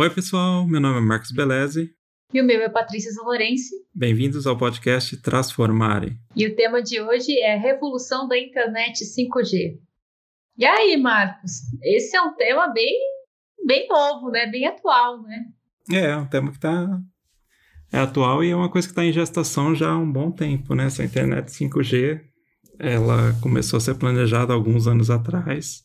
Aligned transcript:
Oi, 0.00 0.08
pessoal. 0.10 0.64
Meu 0.64 0.80
nome 0.80 0.98
é 0.98 1.00
Marcos 1.00 1.32
Beleze. 1.32 1.92
E 2.32 2.40
o 2.40 2.44
meu 2.44 2.62
é 2.62 2.68
Patrícia 2.68 3.10
Zalorense. 3.10 3.74
Bem-vindos 3.92 4.46
ao 4.46 4.56
podcast 4.56 5.16
Transformare. 5.16 6.16
E 6.36 6.46
o 6.46 6.54
tema 6.54 6.80
de 6.80 7.00
hoje 7.00 7.36
é 7.40 7.56
Revolução 7.56 8.28
da 8.28 8.38
Internet 8.38 9.02
5G. 9.04 9.76
E 10.56 10.64
aí, 10.64 10.96
Marcos? 10.96 11.50
Esse 11.82 12.16
é 12.16 12.22
um 12.22 12.32
tema 12.36 12.72
bem, 12.72 12.96
bem 13.66 13.88
novo, 13.88 14.30
né? 14.30 14.46
Bem 14.46 14.68
atual, 14.68 15.20
né? 15.22 15.46
É, 15.92 16.10
é 16.10 16.16
um 16.16 16.26
tema 16.26 16.52
que 16.52 16.58
está 16.58 17.00
é 17.92 17.98
atual 17.98 18.44
e 18.44 18.50
é 18.50 18.54
uma 18.54 18.70
coisa 18.70 18.86
que 18.86 18.92
está 18.92 19.04
em 19.04 19.12
gestação 19.12 19.74
já 19.74 19.90
há 19.90 19.98
um 19.98 20.12
bom 20.12 20.30
tempo, 20.30 20.76
né? 20.76 20.86
Essa 20.86 21.02
internet 21.02 21.48
5G, 21.48 22.20
ela 22.78 23.36
começou 23.42 23.78
a 23.78 23.80
ser 23.80 23.96
planejada 23.96 24.54
alguns 24.54 24.86
anos 24.86 25.10
atrás, 25.10 25.82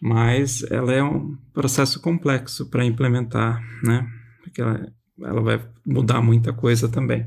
mas 0.00 0.62
ela 0.70 0.92
é 0.92 1.02
um 1.02 1.36
processo 1.52 2.00
complexo 2.00 2.70
para 2.70 2.84
implementar, 2.84 3.62
né? 3.84 4.08
Porque 4.42 4.62
ela, 4.62 4.90
ela 5.22 5.40
vai 5.42 5.68
mudar 5.84 6.22
muita 6.22 6.52
coisa 6.52 6.88
também. 6.88 7.26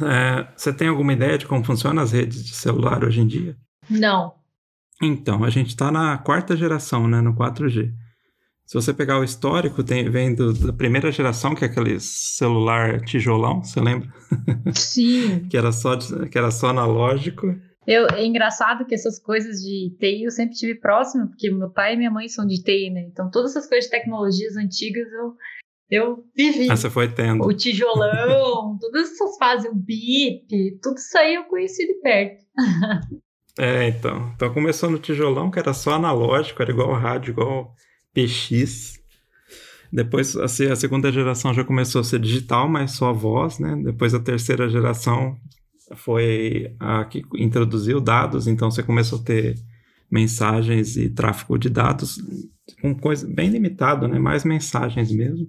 É, 0.00 0.48
você 0.56 0.72
tem 0.72 0.88
alguma 0.88 1.12
ideia 1.12 1.36
de 1.36 1.46
como 1.46 1.64
funcionam 1.64 2.02
as 2.02 2.12
redes 2.12 2.44
de 2.44 2.54
celular 2.54 3.04
hoje 3.04 3.20
em 3.20 3.26
dia? 3.26 3.56
Não. 3.90 4.34
Então, 5.02 5.44
a 5.44 5.50
gente 5.50 5.68
está 5.68 5.90
na 5.90 6.16
quarta 6.18 6.56
geração, 6.56 7.06
né? 7.06 7.20
No 7.20 7.34
4G. 7.34 7.92
Se 8.64 8.74
você 8.74 8.92
pegar 8.92 9.18
o 9.18 9.24
histórico, 9.24 9.82
tem, 9.82 10.10
vem 10.10 10.34
do, 10.34 10.52
da 10.52 10.72
primeira 10.72 11.10
geração, 11.10 11.54
que 11.54 11.64
é 11.64 11.68
aquele 11.68 11.98
celular 12.00 13.00
tijolão, 13.00 13.64
você 13.64 13.80
lembra? 13.80 14.12
Sim. 14.74 15.46
que, 15.48 15.56
era 15.56 15.72
só, 15.72 15.96
que 15.96 16.36
era 16.36 16.50
só 16.50 16.68
analógico. 16.68 17.54
Eu, 17.88 18.06
é 18.08 18.22
engraçado 18.22 18.84
que 18.84 18.94
essas 18.94 19.18
coisas 19.18 19.62
de 19.62 19.96
TI 19.98 20.24
eu 20.24 20.30
sempre 20.30 20.54
tive 20.54 20.74
próximo, 20.74 21.26
porque 21.28 21.50
meu 21.50 21.70
pai 21.70 21.94
e 21.94 21.96
minha 21.96 22.10
mãe 22.10 22.28
são 22.28 22.46
de 22.46 22.62
TI, 22.62 22.90
né? 22.90 23.00
Então 23.10 23.30
todas 23.30 23.52
essas 23.52 23.66
coisas 23.66 23.86
de 23.86 23.90
tecnologias 23.90 24.58
antigas 24.58 25.10
eu, 25.10 25.34
eu 25.90 26.24
vivi. 26.36 26.70
Ah, 26.70 26.76
você 26.76 26.90
foi 26.90 27.08
tendo. 27.08 27.42
O 27.42 27.52
tijolão, 27.54 28.76
todas 28.78 29.10
essas 29.10 29.38
fases, 29.38 29.70
o 29.70 29.74
bip, 29.74 30.78
tudo 30.82 30.98
isso 30.98 31.16
aí 31.16 31.36
eu 31.36 31.44
conheci 31.44 31.86
de 31.86 31.94
perto. 32.02 32.44
é, 33.58 33.88
então. 33.88 34.32
Então 34.34 34.52
começou 34.52 34.90
no 34.90 34.98
tijolão, 34.98 35.50
que 35.50 35.58
era 35.58 35.72
só 35.72 35.92
analógico, 35.92 36.60
era 36.60 36.70
igual 36.70 36.92
rádio, 36.92 37.30
igual 37.30 37.72
PX. 38.12 38.98
Depois 39.90 40.36
a, 40.36 40.44
a 40.44 40.76
segunda 40.76 41.10
geração 41.10 41.54
já 41.54 41.64
começou 41.64 42.02
a 42.02 42.04
ser 42.04 42.20
digital, 42.20 42.68
mas 42.68 42.90
só 42.90 43.14
voz, 43.14 43.58
né? 43.58 43.80
Depois 43.82 44.12
a 44.12 44.20
terceira 44.20 44.68
geração 44.68 45.38
foi 45.94 46.74
a 46.78 47.04
que 47.04 47.22
introduziu 47.36 48.00
dados, 48.00 48.46
então 48.46 48.70
você 48.70 48.82
começou 48.82 49.20
a 49.20 49.22
ter 49.22 49.56
mensagens 50.10 50.96
e 50.96 51.10
tráfego 51.10 51.58
de 51.58 51.68
dados 51.68 52.18
com 52.80 52.94
coisa 52.94 53.26
bem 53.26 53.50
limitado, 53.50 54.08
né? 54.08 54.18
Mais 54.18 54.44
mensagens 54.44 55.10
mesmo. 55.12 55.48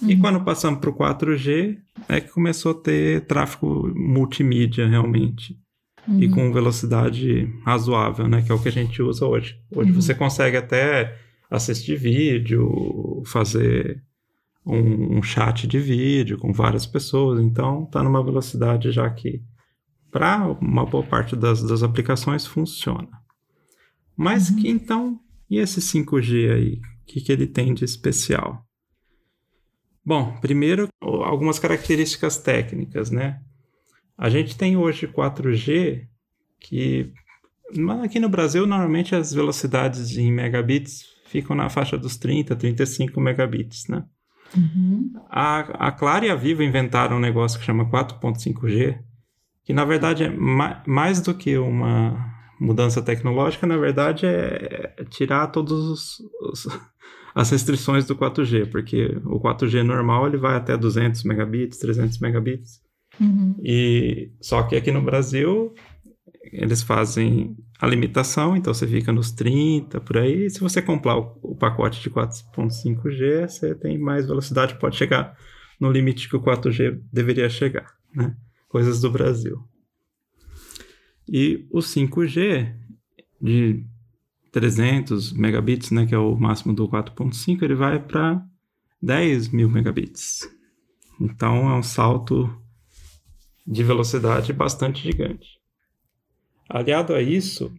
Uhum. 0.00 0.10
E 0.10 0.16
quando 0.16 0.44
passamos 0.44 0.80
para 0.80 0.90
o 0.90 0.94
4G, 0.94 1.76
é 2.08 2.20
que 2.20 2.30
começou 2.30 2.72
a 2.72 2.80
ter 2.80 3.22
tráfego 3.26 3.92
multimídia 3.94 4.88
realmente. 4.88 5.56
Uhum. 6.06 6.20
E 6.20 6.28
com 6.28 6.52
velocidade 6.52 7.52
razoável, 7.64 8.28
né? 8.28 8.42
Que 8.42 8.52
é 8.52 8.54
o 8.54 8.62
que 8.62 8.68
a 8.68 8.72
gente 8.72 9.02
usa 9.02 9.26
hoje. 9.26 9.56
Hoje 9.74 9.90
uhum. 9.90 10.00
você 10.00 10.14
consegue 10.14 10.56
até 10.56 11.16
assistir 11.50 11.96
vídeo, 11.96 13.22
fazer 13.26 14.02
um, 14.64 15.18
um, 15.18 15.22
chat 15.22 15.66
de 15.66 15.78
vídeo 15.78 16.38
com 16.38 16.52
várias 16.52 16.86
pessoas. 16.86 17.40
Então, 17.40 17.84
está 17.84 18.02
numa 18.02 18.22
velocidade 18.22 18.92
já 18.92 19.08
que, 19.10 19.42
para 20.10 20.46
uma 20.60 20.84
boa 20.84 21.04
parte 21.04 21.36
das, 21.36 21.62
das 21.62 21.82
aplicações, 21.82 22.46
funciona. 22.46 23.08
Mas 24.16 24.50
uhum. 24.50 24.56
que 24.56 24.68
então, 24.68 25.20
e 25.48 25.58
esse 25.58 25.80
5G 25.80 26.52
aí? 26.52 26.74
O 26.74 27.06
que, 27.06 27.20
que 27.20 27.32
ele 27.32 27.46
tem 27.46 27.74
de 27.74 27.84
especial? 27.84 28.64
Bom, 30.04 30.36
primeiro, 30.40 30.88
algumas 31.00 31.58
características 31.58 32.38
técnicas, 32.38 33.10
né? 33.10 33.40
A 34.16 34.28
gente 34.28 34.56
tem 34.56 34.76
hoje 34.76 35.06
4G 35.06 36.06
que 36.60 37.12
aqui 38.02 38.20
no 38.20 38.28
Brasil 38.28 38.66
normalmente 38.66 39.14
as 39.14 39.32
velocidades 39.32 40.16
em 40.16 40.32
megabits 40.32 41.04
ficam 41.26 41.54
na 41.54 41.68
faixa 41.68 41.96
dos 41.96 42.16
30, 42.16 42.56
35 42.56 43.20
megabits, 43.20 43.86
né? 43.88 44.04
Uhum. 44.56 45.12
A, 45.28 45.88
a 45.88 45.92
Clara 45.92 46.26
e 46.26 46.30
a 46.30 46.34
Vivo 46.34 46.62
inventaram 46.62 47.16
um 47.16 47.20
negócio 47.20 47.58
que 47.58 47.64
chama 47.64 47.88
4.5G, 47.88 48.98
que 49.64 49.72
na 49.72 49.84
verdade 49.84 50.24
é 50.24 50.30
ma 50.30 50.82
mais 50.86 51.20
do 51.20 51.34
que 51.34 51.56
uma 51.56 52.30
mudança 52.60 53.00
tecnológica, 53.00 53.66
na 53.66 53.76
verdade 53.76 54.26
é 54.26 54.94
tirar 55.08 55.46
todas 55.48 56.18
as 57.34 57.50
restrições 57.50 58.04
do 58.04 58.16
4G, 58.16 58.70
porque 58.70 59.18
o 59.24 59.40
4G 59.40 59.82
normal 59.82 60.26
ele 60.26 60.36
vai 60.36 60.56
até 60.56 60.76
200 60.76 61.24
megabits, 61.24 61.78
300 61.78 62.18
megabits. 62.18 62.80
Uhum. 63.20 63.56
E 63.62 64.32
só 64.40 64.62
que 64.62 64.76
aqui 64.76 64.90
no 64.90 65.02
Brasil 65.02 65.74
eles 66.52 66.82
fazem 66.82 67.56
a 67.80 67.86
limitação, 67.86 68.56
então 68.56 68.74
você 68.74 68.86
fica 68.86 69.12
nos 69.12 69.30
30 69.30 70.00
por 70.00 70.18
aí. 70.18 70.50
Se 70.50 70.60
você 70.60 70.82
comprar 70.82 71.16
o, 71.16 71.38
o 71.42 71.56
pacote 71.56 72.00
de 72.00 72.10
4.5G, 72.10 73.48
você 73.48 73.74
tem 73.74 73.98
mais 73.98 74.26
velocidade, 74.26 74.78
pode 74.78 74.96
chegar 74.96 75.36
no 75.80 75.90
limite 75.90 76.28
que 76.28 76.36
o 76.36 76.42
4G 76.42 77.00
deveria 77.12 77.48
chegar, 77.48 77.86
né? 78.14 78.36
Coisas 78.70 79.00
do 79.00 79.10
Brasil. 79.10 79.62
E 81.28 81.66
o 81.70 81.80
5G 81.80 82.72
de 83.42 83.84
300 84.52 85.32
megabits, 85.32 85.90
né, 85.90 86.06
que 86.06 86.14
é 86.14 86.18
o 86.18 86.36
máximo 86.36 86.72
do 86.72 86.88
4.5, 86.88 87.62
ele 87.62 87.74
vai 87.74 87.98
para 87.98 88.42
10 89.02 89.48
mil 89.48 89.68
megabits. 89.68 90.48
Então 91.20 91.68
é 91.68 91.74
um 91.74 91.82
salto 91.82 92.48
de 93.66 93.82
velocidade 93.82 94.52
bastante 94.52 95.02
gigante. 95.02 95.58
Aliado 96.68 97.12
a 97.12 97.20
isso, 97.20 97.74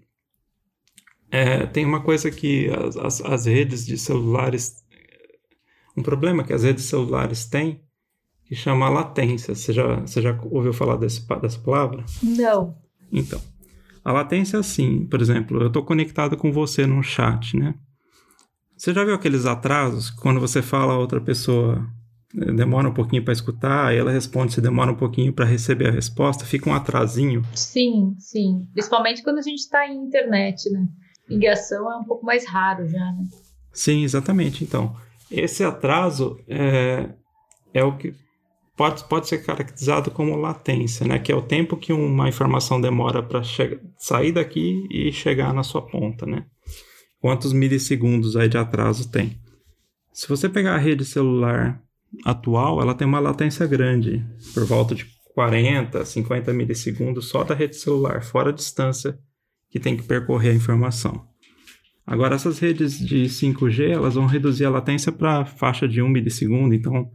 é, 1.32 1.66
tem 1.66 1.86
uma 1.86 2.04
coisa 2.04 2.30
que 2.30 2.70
as, 2.70 2.98
as, 2.98 3.22
as, 3.22 3.46
redes 3.46 3.86
de 3.86 3.98
celulares. 3.98 4.84
Um 5.96 6.04
problema 6.04 6.44
que 6.44 6.52
as 6.52 6.64
redes 6.64 6.84
celulares 6.84 7.46
têm 7.46 7.82
que 8.52 8.56
chama 8.56 8.90
latência. 8.90 9.56
Você 9.56 9.72
já, 9.72 10.02
você 10.02 10.22
já 10.22 10.38
ouviu 10.52 10.74
falar 10.74 10.98
desse, 10.98 11.26
dessa 11.42 11.58
palavra? 11.60 12.04
Não. 12.22 12.76
Então, 13.10 13.40
a 14.04 14.12
latência 14.12 14.58
é 14.58 14.60
assim, 14.60 15.06
por 15.06 15.22
exemplo, 15.22 15.62
eu 15.62 15.68
estou 15.68 15.86
conectado 15.86 16.36
com 16.36 16.52
você 16.52 16.86
num 16.86 17.02
chat, 17.02 17.56
né? 17.56 17.76
Você 18.76 18.94
já 18.94 19.06
viu 19.06 19.16
aqueles 19.16 19.46
atrasos 19.46 20.10
quando 20.10 20.42
você 20.42 20.62
fala 20.62 20.92
a 20.92 20.98
outra 20.98 21.22
pessoa 21.22 21.82
demora 22.34 22.90
um 22.90 22.94
pouquinho 22.94 23.24
para 23.24 23.32
escutar, 23.32 23.88
aí 23.88 23.98
ela 23.98 24.12
responde 24.12 24.52
se 24.52 24.60
demora 24.60 24.92
um 24.92 24.98
pouquinho 24.98 25.32
para 25.32 25.46
receber 25.46 25.88
a 25.88 25.92
resposta, 25.92 26.44
fica 26.44 26.70
um 26.70 26.74
atrasinho. 26.74 27.44
Sim, 27.56 28.16
sim. 28.20 28.68
Principalmente 28.74 29.24
quando 29.24 29.38
a 29.38 29.44
gente 29.44 29.60
está 29.60 29.88
em 29.88 29.96
internet, 29.96 30.70
né? 30.70 30.86
Ligação 31.30 31.90
é 31.90 31.96
um 31.96 32.04
pouco 32.04 32.26
mais 32.26 32.46
raro 32.46 32.86
já, 32.86 33.14
né? 33.14 33.24
Sim, 33.72 34.04
exatamente. 34.04 34.62
Então, 34.62 34.94
esse 35.32 35.64
atraso 35.64 36.38
é, 36.50 37.14
é 37.74 37.82
o 37.82 37.96
que 37.98 38.14
pode, 38.82 39.04
pode 39.04 39.28
ser 39.28 39.46
caracterizado 39.46 40.10
como 40.10 40.36
latência, 40.36 41.06
né? 41.06 41.20
Que 41.20 41.32
é 41.32 41.36
o 41.36 41.42
tempo 41.44 41.78
que 41.78 41.94
uma 41.94 42.28
informação 42.28 42.82
demora 42.82 43.22
para 43.22 43.44
sair 44.00 44.32
daqui 44.32 44.88
e 44.90 45.12
chegar 45.12 45.54
na 45.54 45.62
sua 45.62 45.84
ponta, 45.84 46.26
né? 46.26 46.48
Quantos 47.20 47.54
milissegundos 47.54 48.36
aí 48.36 48.50
de 48.50 48.58
atraso 48.58 49.12
tem? 49.12 49.38
Se 50.12 50.28
você 50.28 50.50
pegar 50.50 50.74
a 50.74 50.80
rede 50.80 51.06
celular 51.06 51.80
atual, 52.26 52.82
ela 52.82 52.96
tem 52.96 53.08
uma 53.08 53.20
latência 53.20 53.68
grande, 53.68 54.26
por 54.52 54.66
volta 54.66 54.96
de 54.96 55.06
40, 55.36 56.04
50 56.04 56.52
milissegundos 56.52 57.30
só 57.30 57.44
da 57.44 57.54
rede 57.54 57.76
celular, 57.76 58.24
fora 58.24 58.50
a 58.50 58.54
distância 58.54 59.16
que 59.70 59.80
tem 59.80 59.96
que 59.96 60.02
percorrer 60.02 60.54
a 60.54 60.56
informação. 60.56 61.24
Agora, 62.04 62.34
essas 62.34 62.58
redes 62.58 62.98
de 62.98 63.26
5G, 63.26 63.92
elas 63.92 64.16
vão 64.16 64.26
reduzir 64.26 64.66
a 64.66 64.72
latência 64.72 65.12
para 65.12 65.46
faixa 65.46 65.88
de 65.88 66.02
1 66.02 66.10
milissegundo, 66.10 66.74
então 66.74 67.12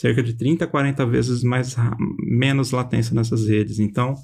cerca 0.00 0.22
de 0.22 0.32
30 0.32 0.64
a 0.64 0.66
40 0.66 1.04
vezes 1.04 1.42
mais 1.42 1.76
menos 2.18 2.70
latência 2.70 3.14
nessas 3.14 3.46
redes. 3.46 3.78
Então, 3.78 4.14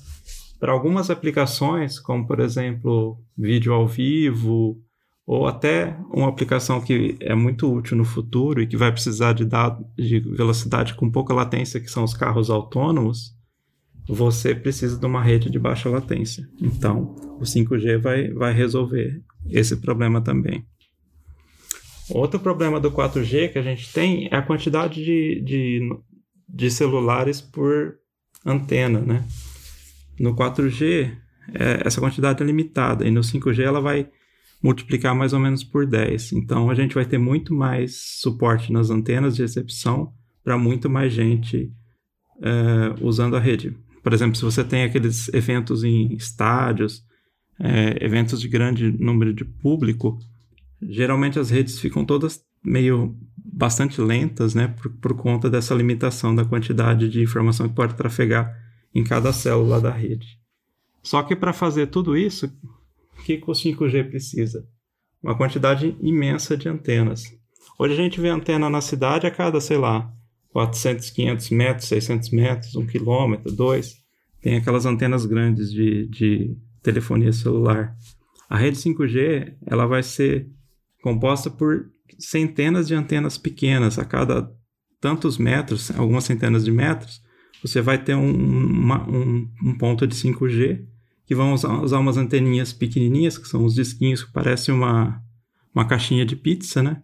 para 0.58 0.72
algumas 0.72 1.10
aplicações, 1.10 1.98
como 1.98 2.26
por 2.26 2.40
exemplo, 2.40 3.18
vídeo 3.36 3.74
ao 3.74 3.86
vivo, 3.86 4.80
ou 5.26 5.46
até 5.46 5.94
uma 6.10 6.28
aplicação 6.28 6.80
que 6.80 7.16
é 7.20 7.34
muito 7.34 7.70
útil 7.70 7.94
no 7.94 8.06
futuro 8.06 8.62
e 8.62 8.66
que 8.66 8.76
vai 8.76 8.90
precisar 8.90 9.34
de 9.34 9.44
dados 9.44 9.84
de 9.98 10.18
velocidade 10.20 10.94
com 10.94 11.10
pouca 11.10 11.34
latência, 11.34 11.78
que 11.78 11.90
são 11.90 12.04
os 12.04 12.14
carros 12.14 12.48
autônomos, 12.48 13.36
você 14.08 14.54
precisa 14.54 14.98
de 14.98 15.04
uma 15.04 15.22
rede 15.22 15.50
de 15.50 15.58
baixa 15.58 15.90
latência. 15.90 16.48
Então, 16.58 17.14
o 17.38 17.42
5G 17.42 17.98
vai, 17.98 18.30
vai 18.30 18.54
resolver 18.54 19.20
esse 19.50 19.76
problema 19.76 20.22
também. 20.22 20.64
Outro 22.10 22.38
problema 22.38 22.78
do 22.78 22.90
4G 22.90 23.52
que 23.52 23.58
a 23.58 23.62
gente 23.62 23.92
tem 23.92 24.28
é 24.30 24.36
a 24.36 24.42
quantidade 24.42 25.04
de, 25.04 25.40
de, 25.42 25.80
de 26.48 26.70
celulares 26.70 27.40
por 27.40 27.96
antena, 28.44 29.00
né? 29.00 29.24
No 30.18 30.34
4G, 30.34 31.12
é, 31.54 31.82
essa 31.84 32.00
quantidade 32.00 32.42
é 32.42 32.46
limitada, 32.46 33.06
e 33.06 33.10
no 33.10 33.20
5G 33.20 33.60
ela 33.60 33.80
vai 33.80 34.08
multiplicar 34.62 35.14
mais 35.14 35.32
ou 35.32 35.40
menos 35.40 35.62
por 35.62 35.86
10. 35.86 36.32
Então 36.32 36.70
a 36.70 36.74
gente 36.74 36.94
vai 36.94 37.04
ter 37.04 37.18
muito 37.18 37.54
mais 37.54 38.20
suporte 38.20 38.72
nas 38.72 38.90
antenas 38.90 39.36
de 39.36 39.42
recepção 39.42 40.12
para 40.42 40.56
muito 40.56 40.88
mais 40.88 41.12
gente 41.12 41.70
é, 42.40 42.94
usando 43.04 43.36
a 43.36 43.40
rede. 43.40 43.76
Por 44.02 44.12
exemplo, 44.12 44.36
se 44.36 44.44
você 44.44 44.62
tem 44.62 44.84
aqueles 44.84 45.32
eventos 45.34 45.82
em 45.82 46.14
estádios, 46.14 47.02
é, 47.58 48.04
eventos 48.04 48.40
de 48.40 48.48
grande 48.48 48.92
número 48.92 49.34
de 49.34 49.44
público, 49.44 50.18
geralmente 50.82 51.38
as 51.38 51.50
redes 51.50 51.78
ficam 51.78 52.04
todas 52.04 52.44
meio 52.62 53.16
bastante 53.36 54.00
lentas, 54.00 54.54
né, 54.54 54.68
por, 54.68 54.90
por 54.90 55.14
conta 55.14 55.48
dessa 55.48 55.74
limitação 55.74 56.34
da 56.34 56.44
quantidade 56.44 57.08
de 57.08 57.22
informação 57.22 57.68
que 57.68 57.74
pode 57.74 57.94
trafegar 57.94 58.54
em 58.94 59.04
cada 59.04 59.32
célula 59.32 59.80
da 59.80 59.90
rede. 59.90 60.26
Só 61.02 61.22
que 61.22 61.36
para 61.36 61.52
fazer 61.52 61.86
tudo 61.86 62.16
isso, 62.16 62.46
o 63.18 63.22
que, 63.22 63.40
o 63.46 63.52
5G 63.52 64.08
precisa? 64.08 64.66
Uma 65.22 65.36
quantidade 65.36 65.96
imensa 66.00 66.56
de 66.56 66.68
antenas. 66.68 67.24
Hoje 67.78 67.94
a 67.94 67.96
gente 67.96 68.20
vê 68.20 68.28
antena 68.28 68.68
na 68.68 68.80
cidade 68.80 69.26
a 69.26 69.30
cada, 69.30 69.60
sei 69.60 69.76
lá, 69.76 70.12
400, 70.50 71.10
500 71.10 71.50
metros, 71.50 71.88
600 71.88 72.30
metros, 72.30 72.74
1 72.74 72.86
quilômetro, 72.86 73.52
2. 73.52 73.96
Tem 74.40 74.56
aquelas 74.56 74.86
antenas 74.86 75.26
grandes 75.26 75.70
de, 75.70 76.06
de 76.08 76.56
telefonia 76.82 77.32
celular. 77.32 77.94
A 78.48 78.56
rede 78.56 78.78
5G 78.78 79.54
ela 79.66 79.86
vai 79.86 80.02
ser 80.02 80.48
composta 81.06 81.48
por 81.48 81.88
centenas 82.18 82.88
de 82.88 82.94
antenas 82.96 83.38
pequenas 83.38 83.96
a 83.96 84.04
cada 84.04 84.50
tantos 85.00 85.38
metros, 85.38 85.92
algumas 85.92 86.24
centenas 86.24 86.64
de 86.64 86.72
metros, 86.72 87.22
você 87.62 87.80
vai 87.80 87.96
ter 87.96 88.16
um, 88.16 88.28
uma, 88.28 89.08
um, 89.08 89.48
um 89.62 89.78
ponto 89.78 90.04
de 90.04 90.16
5G 90.16 90.84
que 91.24 91.32
vão 91.32 91.52
usar, 91.52 91.80
usar, 91.80 92.00
umas 92.00 92.16
anteninhas 92.16 92.72
pequenininhas, 92.72 93.38
que 93.38 93.46
são 93.46 93.64
os 93.64 93.76
disquinhos 93.76 94.24
que 94.24 94.32
parecem 94.32 94.74
uma, 94.74 95.22
uma 95.72 95.84
caixinha 95.84 96.26
de 96.26 96.34
pizza, 96.34 96.82
né? 96.82 97.00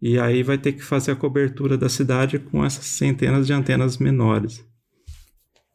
E 0.00 0.20
aí 0.20 0.44
vai 0.44 0.56
ter 0.56 0.74
que 0.74 0.82
fazer 0.82 1.10
a 1.10 1.16
cobertura 1.16 1.76
da 1.76 1.88
cidade 1.88 2.38
com 2.38 2.64
essas 2.64 2.86
centenas 2.86 3.44
de 3.44 3.52
antenas 3.52 3.98
menores. 3.98 4.64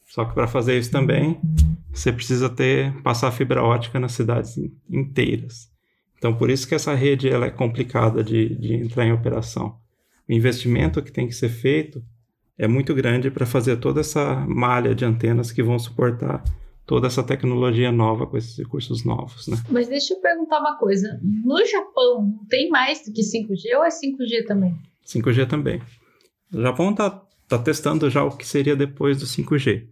Só 0.06 0.24
que 0.24 0.34
para 0.34 0.48
fazer 0.48 0.80
isso 0.80 0.90
também, 0.90 1.38
você 1.94 2.14
precisa 2.14 2.50
ter 2.50 2.94
passar 3.02 3.30
fibra 3.32 3.62
ótica 3.62 4.00
nas 4.00 4.14
cidades 4.14 4.56
inteiras. 4.90 5.71
Então, 6.22 6.36
por 6.36 6.52
isso 6.52 6.68
que 6.68 6.76
essa 6.76 6.94
rede 6.94 7.28
ela 7.28 7.48
é 7.48 7.50
complicada 7.50 8.24
de, 8.24 8.56
de 8.56 8.76
entrar 8.76 9.08
em 9.08 9.12
operação. 9.12 9.80
O 10.30 10.32
investimento 10.32 11.02
que 11.02 11.12
tem 11.12 11.26
que 11.26 11.34
ser 11.34 11.50
feito 11.50 12.00
é 12.60 12.68
muito 12.68 12.94
grande 12.94 13.32
para 13.32 13.44
fazer 13.44 13.78
toda 13.78 14.02
essa 14.02 14.36
malha 14.48 14.94
de 14.94 15.04
antenas 15.04 15.52
que 15.52 15.64
vão 15.64 15.80
suportar 15.80 16.44
toda 16.86 17.08
essa 17.08 17.24
tecnologia 17.24 17.92
nova 17.92 18.28
com 18.28 18.38
esses 18.38 18.56
recursos 18.56 19.04
novos, 19.04 19.48
né? 19.48 19.58
Mas 19.68 19.88
deixa 19.88 20.14
eu 20.14 20.20
perguntar 20.20 20.60
uma 20.60 20.78
coisa. 20.78 21.20
No 21.24 21.66
Japão, 21.66 22.22
não 22.22 22.46
tem 22.46 22.70
mais 22.70 23.04
do 23.04 23.12
que 23.12 23.22
5G 23.22 23.76
ou 23.76 23.84
é 23.84 23.90
5G 23.90 24.46
também? 24.46 24.76
5G 25.04 25.48
também. 25.48 25.82
O 26.54 26.62
Japão 26.62 26.92
está 26.92 27.10
tá 27.48 27.58
testando 27.58 28.08
já 28.12 28.24
o 28.24 28.38
que 28.38 28.46
seria 28.46 28.76
depois 28.76 29.18
do 29.18 29.26
5G. 29.26 29.88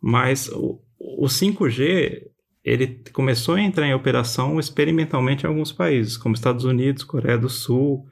Mas 0.00 0.48
o, 0.48 0.80
o 0.98 1.26
5G 1.26 2.30
ele 2.66 3.00
começou 3.12 3.54
a 3.54 3.62
entrar 3.62 3.86
em 3.86 3.94
operação 3.94 4.58
experimentalmente 4.58 5.44
em 5.44 5.46
alguns 5.46 5.70
países, 5.70 6.16
como 6.16 6.34
Estados 6.34 6.64
Unidos, 6.64 7.04
Coreia 7.04 7.38
do 7.38 7.48
Sul, 7.48 8.04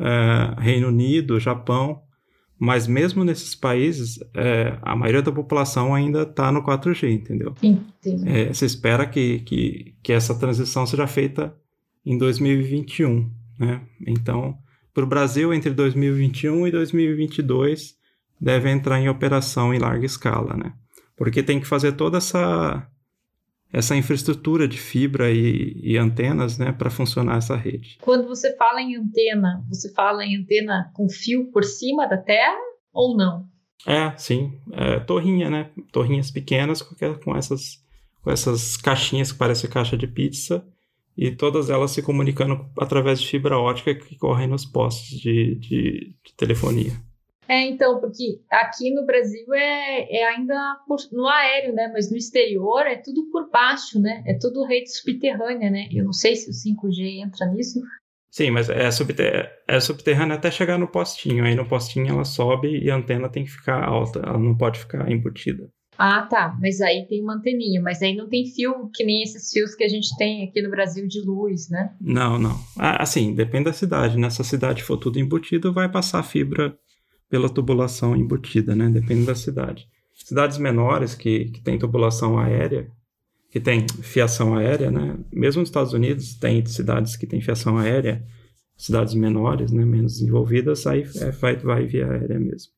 uh, 0.00 0.58
Reino 0.58 0.88
Unido, 0.88 1.38
Japão. 1.38 2.00
Mas 2.58 2.86
mesmo 2.86 3.22
nesses 3.22 3.54
países, 3.54 4.16
uh, 4.16 4.80
a 4.80 4.96
maioria 4.96 5.20
da 5.20 5.30
população 5.30 5.94
ainda 5.94 6.22
está 6.22 6.50
no 6.50 6.64
4G, 6.64 7.10
entendeu? 7.10 7.54
Entendi. 7.62 8.26
É, 8.26 8.52
você 8.52 8.64
espera 8.64 9.06
que, 9.06 9.40
que, 9.40 9.94
que 10.02 10.14
essa 10.14 10.34
transição 10.34 10.86
seja 10.86 11.06
feita 11.06 11.54
em 12.04 12.16
2021, 12.16 13.30
né? 13.60 13.82
Então, 14.06 14.56
para 14.94 15.04
o 15.04 15.06
Brasil, 15.06 15.52
entre 15.52 15.70
2021 15.70 16.66
e 16.66 16.70
2022, 16.70 17.94
deve 18.40 18.70
entrar 18.70 18.98
em 18.98 19.10
operação 19.10 19.74
em 19.74 19.78
larga 19.78 20.06
escala, 20.06 20.56
né? 20.56 20.72
Porque 21.14 21.42
tem 21.42 21.60
que 21.60 21.66
fazer 21.66 21.92
toda 21.92 22.16
essa 22.16 22.88
essa 23.72 23.94
infraestrutura 23.94 24.66
de 24.66 24.78
fibra 24.78 25.30
e, 25.30 25.78
e 25.82 25.98
antenas 25.98 26.58
né, 26.58 26.72
para 26.72 26.90
funcionar 26.90 27.38
essa 27.38 27.56
rede. 27.56 27.98
Quando 28.00 28.26
você 28.26 28.56
fala 28.56 28.80
em 28.80 28.96
antena, 28.96 29.64
você 29.68 29.92
fala 29.92 30.24
em 30.24 30.36
antena 30.36 30.90
com 30.94 31.08
fio 31.08 31.50
por 31.52 31.64
cima 31.64 32.06
da 32.06 32.16
terra 32.16 32.58
ou 32.92 33.16
não? 33.16 33.46
É, 33.86 34.16
sim. 34.16 34.58
É, 34.72 34.98
torrinha, 35.00 35.50
né? 35.50 35.70
Torrinhas 35.92 36.30
pequenas 36.30 36.82
com, 36.82 37.36
essas, 37.36 37.82
com 38.22 38.30
essas 38.30 38.76
caixinhas 38.76 39.30
que 39.32 39.38
parecem 39.38 39.70
caixa 39.70 39.96
de 39.96 40.06
pizza 40.06 40.66
e 41.16 41.30
todas 41.30 41.68
elas 41.68 41.90
se 41.90 42.02
comunicando 42.02 42.64
através 42.78 43.20
de 43.20 43.26
fibra 43.26 43.58
ótica 43.58 43.94
que 43.94 44.16
correm 44.16 44.46
nos 44.46 44.64
postes 44.64 45.18
de, 45.20 45.56
de, 45.56 46.14
de 46.24 46.34
telefonia. 46.36 46.92
É, 47.48 47.62
então, 47.62 47.98
porque 47.98 48.40
aqui 48.50 48.92
no 48.92 49.06
Brasil 49.06 49.54
é, 49.54 50.06
é 50.18 50.24
ainda 50.28 50.54
por, 50.86 50.98
no 51.10 51.26
aéreo, 51.26 51.74
né? 51.74 51.90
Mas 51.90 52.10
no 52.10 52.16
exterior 52.16 52.86
é 52.86 52.96
tudo 52.96 53.30
por 53.30 53.50
baixo, 53.50 53.98
né? 53.98 54.22
É 54.26 54.34
tudo 54.34 54.66
rede 54.66 54.94
subterrânea, 54.94 55.70
né? 55.70 55.88
Eu 55.90 56.04
não 56.04 56.12
sei 56.12 56.36
se 56.36 56.50
o 56.50 56.52
5G 56.52 57.24
entra 57.24 57.46
nisso. 57.46 57.80
Sim, 58.30 58.50
mas 58.50 58.68
é, 58.68 58.90
subter 58.90 59.50
é 59.66 59.80
subterrânea 59.80 60.36
até 60.36 60.50
chegar 60.50 60.78
no 60.78 60.86
postinho. 60.86 61.42
Aí 61.44 61.54
no 61.54 61.66
postinho 61.66 62.10
ela 62.10 62.24
sobe 62.24 62.84
e 62.84 62.90
a 62.90 62.96
antena 62.96 63.30
tem 63.30 63.44
que 63.44 63.50
ficar 63.50 63.82
alta, 63.82 64.18
ela 64.20 64.38
não 64.38 64.54
pode 64.54 64.78
ficar 64.78 65.10
embutida. 65.10 65.70
Ah, 65.96 66.22
tá. 66.30 66.56
Mas 66.60 66.80
aí 66.80 67.06
tem 67.08 67.22
uma 67.22 67.34
anteninha. 67.34 67.80
Mas 67.82 68.00
aí 68.02 68.14
não 68.14 68.28
tem 68.28 68.44
fio 68.44 68.88
que 68.94 69.04
nem 69.04 69.22
esses 69.22 69.50
fios 69.50 69.74
que 69.74 69.82
a 69.82 69.88
gente 69.88 70.16
tem 70.16 70.46
aqui 70.46 70.62
no 70.62 70.70
Brasil 70.70 71.08
de 71.08 71.20
luz, 71.22 71.68
né? 71.68 71.92
Não, 72.00 72.38
não. 72.38 72.56
Ah, 72.78 73.02
assim, 73.02 73.34
depende 73.34 73.64
da 73.64 73.72
cidade. 73.72 74.16
Nessa 74.16 74.44
cidade 74.44 74.84
for 74.84 74.96
tudo 74.96 75.18
embutido, 75.18 75.72
vai 75.72 75.90
passar 75.90 76.22
fibra 76.22 76.78
pela 77.28 77.48
tubulação 77.48 78.16
embutida, 78.16 78.74
né? 78.74 78.88
Depende 78.88 79.26
da 79.26 79.34
cidade. 79.34 79.86
Cidades 80.14 80.58
menores 80.58 81.14
que, 81.14 81.46
que 81.46 81.60
têm 81.60 81.78
tubulação 81.78 82.38
aérea, 82.38 82.90
que 83.50 83.60
tem 83.60 83.86
fiação 84.02 84.56
aérea, 84.56 84.90
né? 84.90 85.18
Mesmo 85.32 85.60
nos 85.60 85.68
Estados 85.68 85.92
Unidos 85.92 86.34
tem 86.34 86.64
cidades 86.66 87.16
que 87.16 87.26
têm 87.26 87.40
fiação 87.40 87.78
aérea, 87.78 88.24
cidades 88.76 89.14
menores, 89.14 89.70
né? 89.70 89.84
Menos 89.84 90.14
desenvolvidas, 90.14 90.86
aí 90.86 91.06
é, 91.16 91.30
vai, 91.30 91.56
vai 91.56 91.86
via 91.86 92.10
aérea 92.10 92.38
mesmo. 92.38 92.72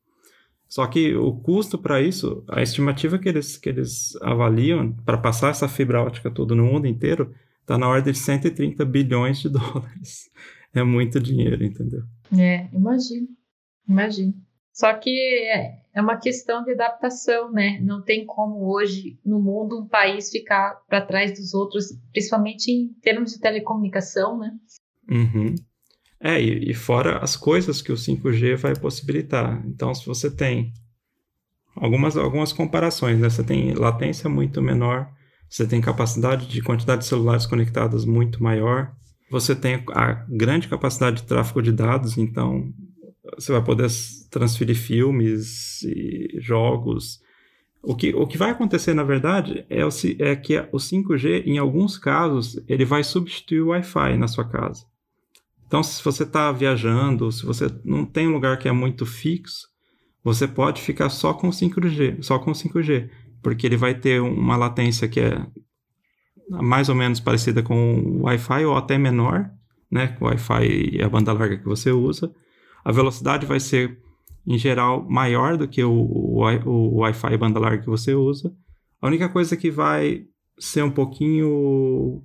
Só 0.67 0.87
que 0.87 1.13
o 1.15 1.33
custo 1.33 1.77
para 1.77 2.01
isso, 2.01 2.45
a 2.47 2.61
estimativa 2.61 3.19
que 3.19 3.27
eles, 3.27 3.57
que 3.57 3.67
eles 3.67 4.15
avaliam 4.21 4.93
para 5.05 5.17
passar 5.17 5.49
essa 5.49 5.67
fibra 5.67 6.01
ótica 6.01 6.31
toda 6.31 6.55
no 6.55 6.63
mundo 6.63 6.87
inteiro, 6.87 7.33
está 7.59 7.77
na 7.77 7.89
ordem 7.89 8.13
de 8.13 8.19
130 8.19 8.85
bilhões 8.85 9.39
de 9.39 9.49
dólares. 9.49 10.29
É 10.73 10.85
muito 10.85 11.19
dinheiro, 11.19 11.61
entendeu? 11.65 12.01
É, 12.39 12.69
imagino. 12.71 13.27
Imagino. 13.91 14.33
Só 14.73 14.93
que 14.93 15.09
é, 15.09 15.81
é 15.93 16.01
uma 16.01 16.17
questão 16.17 16.63
de 16.63 16.71
adaptação, 16.71 17.51
né? 17.51 17.79
Não 17.81 18.01
tem 18.01 18.25
como 18.25 18.73
hoje 18.73 19.19
no 19.25 19.39
mundo 19.39 19.79
um 19.79 19.87
país 19.87 20.29
ficar 20.29 20.75
para 20.87 21.05
trás 21.05 21.37
dos 21.37 21.53
outros, 21.53 21.87
principalmente 22.11 22.71
em 22.71 22.93
termos 23.01 23.33
de 23.33 23.39
telecomunicação, 23.39 24.37
né? 24.37 24.51
Uhum. 25.09 25.55
É, 26.21 26.41
e, 26.41 26.71
e, 26.71 26.73
fora 26.73 27.17
as 27.17 27.35
coisas 27.35 27.81
que 27.81 27.91
o 27.91 27.95
5G 27.95 28.55
vai 28.55 28.75
possibilitar. 28.75 29.61
Então, 29.65 29.93
se 29.93 30.05
você 30.05 30.29
tem 30.33 30.71
algumas, 31.75 32.15
algumas 32.15 32.53
comparações, 32.53 33.19
né? 33.19 33.29
Você 33.29 33.43
tem 33.43 33.73
latência 33.73 34.29
muito 34.29 34.61
menor, 34.61 35.11
você 35.49 35.67
tem 35.67 35.81
capacidade 35.81 36.47
de 36.47 36.61
quantidade 36.61 37.01
de 37.01 37.07
celulares 37.07 37.45
conectados 37.45 38.05
muito 38.05 38.41
maior, 38.41 38.93
você 39.29 39.55
tem 39.55 39.83
a 39.93 40.25
grande 40.29 40.67
capacidade 40.67 41.17
de 41.17 41.23
tráfego 41.23 41.61
de 41.61 41.71
dados, 41.71 42.17
então 42.17 42.71
você 43.35 43.51
vai 43.51 43.63
poder 43.63 43.87
transferir 44.29 44.75
filmes 44.75 45.83
e 45.83 46.37
jogos. 46.39 47.21
O 47.83 47.95
que, 47.95 48.13
o 48.13 48.27
que 48.27 48.37
vai 48.37 48.51
acontecer, 48.51 48.93
na 48.93 49.03
verdade, 49.03 49.65
é, 49.69 49.85
o, 49.85 49.89
é 50.19 50.35
que 50.35 50.57
o 50.71 50.77
5G, 50.77 51.45
em 51.45 51.57
alguns 51.57 51.97
casos, 51.97 52.63
ele 52.67 52.85
vai 52.85 53.03
substituir 53.03 53.61
o 53.61 53.69
Wi-Fi 53.69 54.17
na 54.17 54.27
sua 54.27 54.47
casa. 54.47 54.85
Então, 55.65 55.81
se 55.81 56.03
você 56.03 56.23
está 56.23 56.51
viajando, 56.51 57.31
se 57.31 57.45
você 57.45 57.67
não 57.83 58.05
tem 58.05 58.27
um 58.27 58.33
lugar 58.33 58.59
que 58.59 58.67
é 58.67 58.71
muito 58.71 59.05
fixo, 59.05 59.69
você 60.23 60.47
pode 60.47 60.81
ficar 60.81 61.09
só 61.09 61.33
com 61.33 61.49
5G, 61.49 62.21
só 62.21 62.37
com 62.37 62.51
5G, 62.51 63.09
porque 63.41 63.65
ele 63.65 63.77
vai 63.77 63.95
ter 63.95 64.21
uma 64.21 64.55
latência 64.55 65.07
que 65.07 65.19
é 65.19 65.43
mais 66.49 66.89
ou 66.89 66.95
menos 66.95 67.19
parecida 67.19 67.63
com 67.63 67.95
o 67.95 68.23
Wi-Fi 68.23 68.65
ou 68.65 68.75
até 68.75 68.97
menor, 68.97 69.49
né? 69.89 70.17
O 70.19 70.25
Wi-Fi 70.25 70.99
é 70.99 71.03
a 71.03 71.09
banda 71.09 71.31
larga 71.33 71.57
que 71.57 71.65
você 71.65 71.91
usa 71.91 72.31
a 72.83 72.91
velocidade 72.91 73.45
vai 73.45 73.59
ser, 73.59 73.99
em 74.45 74.57
geral, 74.57 75.07
maior 75.09 75.57
do 75.57 75.67
que 75.67 75.83
o, 75.83 75.91
o, 75.91 76.39
o 76.65 76.95
Wi-Fi 76.99 77.37
banda 77.37 77.59
larga 77.59 77.83
que 77.83 77.89
você 77.89 78.13
usa. 78.13 78.53
A 79.01 79.07
única 79.07 79.29
coisa 79.29 79.55
que 79.57 79.71
vai 79.71 80.25
ser 80.57 80.83
um 80.83 80.91
pouquinho. 80.91 82.23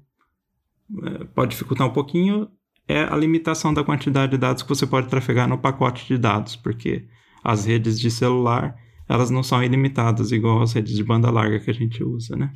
É, 1.03 1.25
pode 1.25 1.51
dificultar 1.51 1.87
um 1.87 1.93
pouquinho 1.93 2.49
é 2.89 3.03
a 3.03 3.17
limitação 3.17 3.75
da 3.75 3.83
quantidade 3.83 4.33
de 4.33 4.39
dados 4.39 4.63
que 4.63 4.69
você 4.69 4.87
pode 4.87 5.09
trafegar 5.09 5.49
no 5.49 5.59
pacote 5.59 6.07
de 6.07 6.17
dados, 6.17 6.55
porque 6.55 7.07
as 7.43 7.67
redes 7.67 7.99
de 7.99 8.11
celular 8.11 8.77
elas 9.09 9.31
não 9.31 9.43
são 9.43 9.63
ilimitadas 9.63 10.33
igual 10.33 10.63
as 10.63 10.73
redes 10.73 10.95
de 10.95 11.05
banda 11.05 11.31
larga 11.31 11.61
que 11.61 11.71
a 11.71 11.75
gente 11.75 12.03
usa, 12.03 12.37
né? 12.37 12.53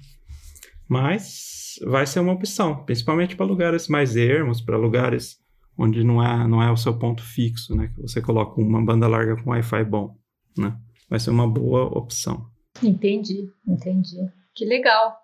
Mas 0.89 1.79
vai 1.87 2.07
ser 2.07 2.21
uma 2.21 2.33
opção, 2.33 2.85
principalmente 2.85 3.37
para 3.37 3.47
lugares 3.47 3.87
mais 3.87 4.17
ermos, 4.17 4.61
para 4.61 4.77
lugares 4.77 5.37
onde 5.77 6.05
não 6.05 6.23
é, 6.23 6.47
não 6.47 6.63
é 6.63 6.71
o 6.71 6.77
seu 6.77 6.99
ponto 6.99 7.23
fixo, 7.23 7.75
né? 7.75 7.93
Que 7.95 8.03
você 8.03 8.21
coloca 8.21 8.61
uma 8.61 8.85
banda 8.85 9.09
larga 9.09 9.37
com 9.43 9.51
Wi-Fi 9.51 9.85
bom, 9.85 10.17
né? 10.57 10.77
Vai 11.09 11.19
ser 11.19 11.31
uma 11.31 11.49
boa 11.49 11.87
opção. 11.97 12.47
Entendi, 12.83 13.49
entendi. 13.67 14.17
Que 14.55 14.65
legal. 14.65 15.17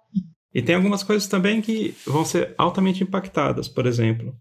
E 0.52 0.62
tem 0.62 0.74
algumas 0.74 1.02
coisas 1.02 1.28
também 1.28 1.60
que 1.60 1.94
vão 2.06 2.24
ser 2.24 2.54
altamente 2.56 3.02
impactadas, 3.02 3.68
por 3.68 3.86
exemplo. 3.86 4.34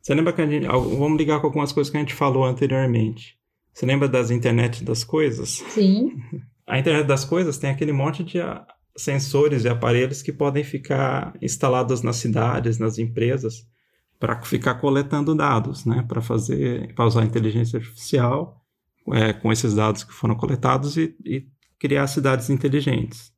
Você 0.00 0.14
lembra 0.14 0.32
que 0.32 0.40
a 0.40 0.46
gente. 0.46 0.66
Vamos 0.66 1.18
ligar 1.18 1.40
com 1.40 1.46
algumas 1.46 1.72
coisas 1.72 1.90
que 1.90 1.96
a 1.96 2.00
gente 2.00 2.14
falou 2.14 2.44
anteriormente. 2.44 3.36
Você 3.72 3.84
lembra 3.84 4.08
das 4.08 4.30
internet 4.30 4.82
das 4.82 5.04
coisas? 5.04 5.62
Sim. 5.68 6.12
A 6.66 6.78
internet 6.78 7.06
das 7.06 7.24
coisas 7.24 7.58
tem 7.58 7.70
aquele 7.70 7.92
monte 7.92 8.24
de 8.24 8.40
ah, 8.40 8.66
sensores 8.96 9.64
e 9.64 9.68
aparelhos 9.68 10.20
que 10.20 10.32
podem 10.32 10.64
ficar 10.64 11.36
instalados 11.40 12.02
nas 12.02 12.16
cidades, 12.16 12.78
nas 12.78 12.98
empresas, 12.98 13.64
para 14.18 14.40
ficar 14.42 14.74
coletando 14.76 15.34
dados, 15.34 15.84
né? 15.84 16.04
Para 16.06 16.20
fazer, 16.20 16.94
para 16.94 17.06
usar 17.06 17.24
inteligência 17.24 17.78
artificial 17.78 18.62
é, 19.12 19.32
com 19.32 19.52
esses 19.52 19.74
dados 19.74 20.04
que 20.04 20.12
foram 20.12 20.34
coletados 20.34 20.96
e, 20.96 21.14
e 21.24 21.46
criar 21.78 22.06
cidades 22.06 22.50
inteligentes. 22.50 23.32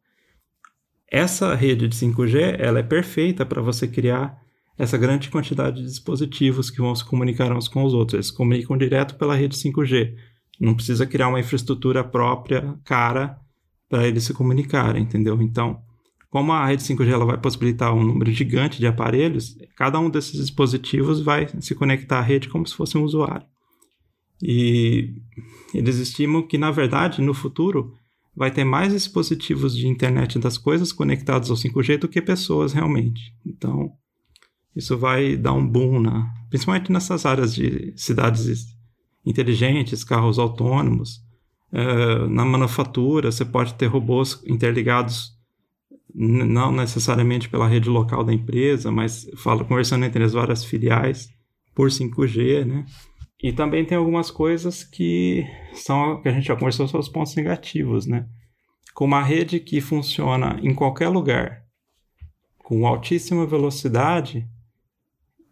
Essa 1.11 1.55
rede 1.55 1.89
de 1.89 1.97
5G 1.97 2.57
ela 2.59 2.79
é 2.81 2.83
perfeita 2.83 3.45
para 3.45 3.63
você 3.63 3.89
criar 3.89 4.39
essa 4.77 4.97
grande 4.97 5.29
quantidade 5.29 5.81
de 5.81 5.89
dispositivos 5.89 6.71
que 6.71 6.81
vão 6.81 6.95
se 6.95 7.05
comunicar 7.05 7.51
uns 7.53 7.67
com 7.67 7.83
os 7.83 7.93
outros. 7.93 8.15
Eles 8.15 8.27
se 8.29 8.35
comunicam 8.35 8.77
direto 8.77 9.17
pela 9.17 9.35
rede 9.35 9.57
5G. 9.57 10.15
Não 10.61 10.75
precisa 10.75 11.07
criar 11.07 11.29
uma 11.29 11.41
infraestrutura 11.41 12.05
própria, 12.05 12.79
cara, 12.85 13.41
para 13.89 14.07
eles 14.07 14.25
se 14.25 14.35
comunicarem, 14.35 15.03
entendeu? 15.03 15.41
Então, 15.43 15.83
como 16.31 16.53
a 16.53 16.67
rede 16.67 16.83
5G 16.83 17.09
ela 17.09 17.25
vai 17.25 17.39
possibilitar 17.39 17.95
um 17.95 18.05
número 18.05 18.31
gigante 18.31 18.79
de 18.79 18.87
aparelhos, 18.87 19.57
cada 19.77 19.99
um 19.99 20.11
desses 20.11 20.33
dispositivos 20.33 21.21
vai 21.21 21.49
se 21.61 21.75
conectar 21.75 22.19
à 22.19 22.23
rede 22.23 22.49
como 22.49 22.67
se 22.67 22.75
fosse 22.75 22.99
um 22.99 23.03
usuário. 23.03 23.47
E 24.43 25.15
eles 25.75 25.97
estimam 25.97 26.47
que, 26.47 26.59
na 26.59 26.71
verdade, 26.71 27.21
no 27.23 27.35
futuro, 27.35 27.95
vai 28.37 28.51
ter 28.51 28.63
mais 28.63 28.93
dispositivos 28.93 29.77
de 29.77 29.89
internet 29.89 30.39
das 30.39 30.57
coisas 30.57 30.93
conectados 30.93 31.51
ao 31.51 31.57
5G 31.57 31.99
do 31.99 32.09
que 32.09 32.23
pessoas 32.23 32.73
realmente. 32.73 33.35
Então, 33.45 33.91
isso 34.77 34.97
vai 34.97 35.37
dar 35.37 35.55
um 35.55 35.67
boom, 35.67 35.99
na, 35.99 36.33
principalmente 36.49 36.93
nessas 36.93 37.27
áreas 37.27 37.53
de 37.55 37.93
cidades 37.97 38.67
inteligentes, 39.27 40.05
carros 40.05 40.39
autônomos. 40.39 41.21
É, 41.73 42.29
na 42.29 42.45
manufatura, 42.45 43.33
você 43.33 43.45
pode 43.45 43.75
ter 43.75 43.87
robôs 43.87 44.41
interligados 44.47 45.38
não 46.21 46.73
necessariamente 46.73 47.49
pela 47.49 47.69
rede 47.69 47.89
local 47.89 48.25
da 48.25 48.35
empresa, 48.35 48.91
mas 48.91 49.31
fala, 49.37 49.65
conversando 49.65 50.05
entre 50.05 50.25
as 50.25 50.33
várias 50.33 50.65
filiais 50.65 51.29
por 51.73 51.91
5G, 51.91 52.65
né? 52.65 52.85
E 53.41 53.53
também 53.53 53.85
tem 53.85 53.97
algumas 53.97 54.29
coisas 54.29 54.83
que 54.83 55.47
são 55.75 56.21
que 56.21 56.29
a 56.29 56.33
gente 56.33 56.49
já 56.49 56.57
conversou 56.57 56.89
sobre 56.89 57.03
os 57.03 57.09
pontos 57.09 57.37
negativos, 57.37 58.05
né? 58.05 58.27
Com 58.95 59.05
uma 59.05 59.23
rede 59.23 59.61
que 59.61 59.81
funciona 59.81 60.59
em 60.61 60.75
qualquer 60.75 61.09
lugar, 61.09 61.63
com 62.59 62.85
altíssima 62.85 63.47
velocidade 63.47 64.45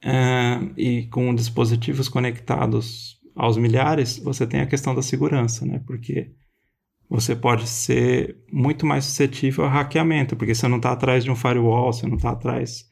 é, 0.02 0.58
e 0.76 1.06
com 1.06 1.32
dispositivos 1.32 2.08
conectados 2.08 3.20
aos 3.36 3.56
milhares, 3.56 4.18
você 4.18 4.44
tem 4.48 4.60
a 4.60 4.66
questão 4.66 4.96
da 4.96 5.02
segurança, 5.02 5.64
né? 5.64 5.80
Porque 5.86 6.32
você 7.08 7.36
pode 7.36 7.68
ser 7.68 8.36
muito 8.52 8.84
mais 8.84 9.04
suscetível 9.04 9.64
a 9.64 9.68
hackeamento, 9.68 10.36
porque 10.36 10.54
você 10.54 10.66
não 10.66 10.78
está 10.78 10.92
atrás 10.92 11.24
de 11.24 11.30
um 11.30 11.36
firewall, 11.36 11.92
você 11.92 12.06
não 12.06 12.16
está 12.16 12.30
atrás. 12.30 12.88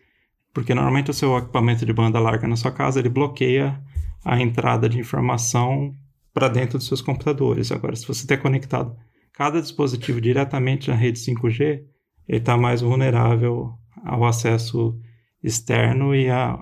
Porque 0.52 0.74
normalmente 0.74 1.10
o 1.10 1.14
seu 1.14 1.36
equipamento 1.36 1.84
de 1.84 1.92
banda 1.92 2.20
larga 2.20 2.46
na 2.46 2.56
sua 2.56 2.70
casa 2.70 3.00
ele 3.00 3.08
bloqueia 3.08 3.80
a 4.24 4.40
entrada 4.40 4.88
de 4.88 4.98
informação 4.98 5.94
para 6.32 6.48
dentro 6.48 6.78
dos 6.78 6.86
seus 6.86 7.00
computadores. 7.00 7.72
Agora, 7.72 7.96
se 7.96 8.06
você 8.06 8.26
tem 8.26 8.38
conectado 8.38 8.96
cada 9.32 9.60
dispositivo 9.60 10.20
diretamente 10.20 10.88
na 10.88 10.96
rede 10.96 11.18
5G, 11.18 11.82
ele 12.28 12.38
está 12.38 12.56
mais 12.56 12.80
vulnerável 12.80 13.74
ao 14.04 14.24
acesso 14.24 14.98
externo 15.42 16.14
e 16.14 16.30
a 16.30 16.58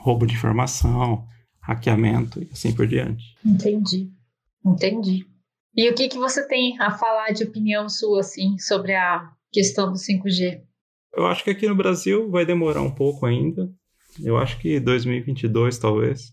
roubo 0.00 0.26
de 0.26 0.34
informação, 0.34 1.26
hackeamento 1.60 2.42
e 2.42 2.48
assim 2.52 2.72
por 2.72 2.86
diante. 2.86 3.24
Entendi, 3.44 4.10
entendi. 4.64 5.26
E 5.76 5.90
o 5.90 5.94
que, 5.94 6.08
que 6.08 6.16
você 6.16 6.46
tem 6.48 6.80
a 6.80 6.90
falar 6.90 7.32
de 7.32 7.44
opinião 7.44 7.88
sua, 7.88 8.20
assim, 8.20 8.58
sobre 8.58 8.94
a 8.94 9.30
questão 9.52 9.92
do 9.92 9.98
5G? 9.98 10.62
Eu 11.14 11.26
acho 11.26 11.44
que 11.44 11.50
aqui 11.50 11.68
no 11.68 11.74
Brasil 11.74 12.30
vai 12.30 12.46
demorar 12.46 12.80
um 12.80 12.90
pouco 12.90 13.26
ainda. 13.26 13.70
Eu 14.22 14.38
acho 14.38 14.58
que 14.58 14.80
2022, 14.80 15.78
talvez. 15.78 16.32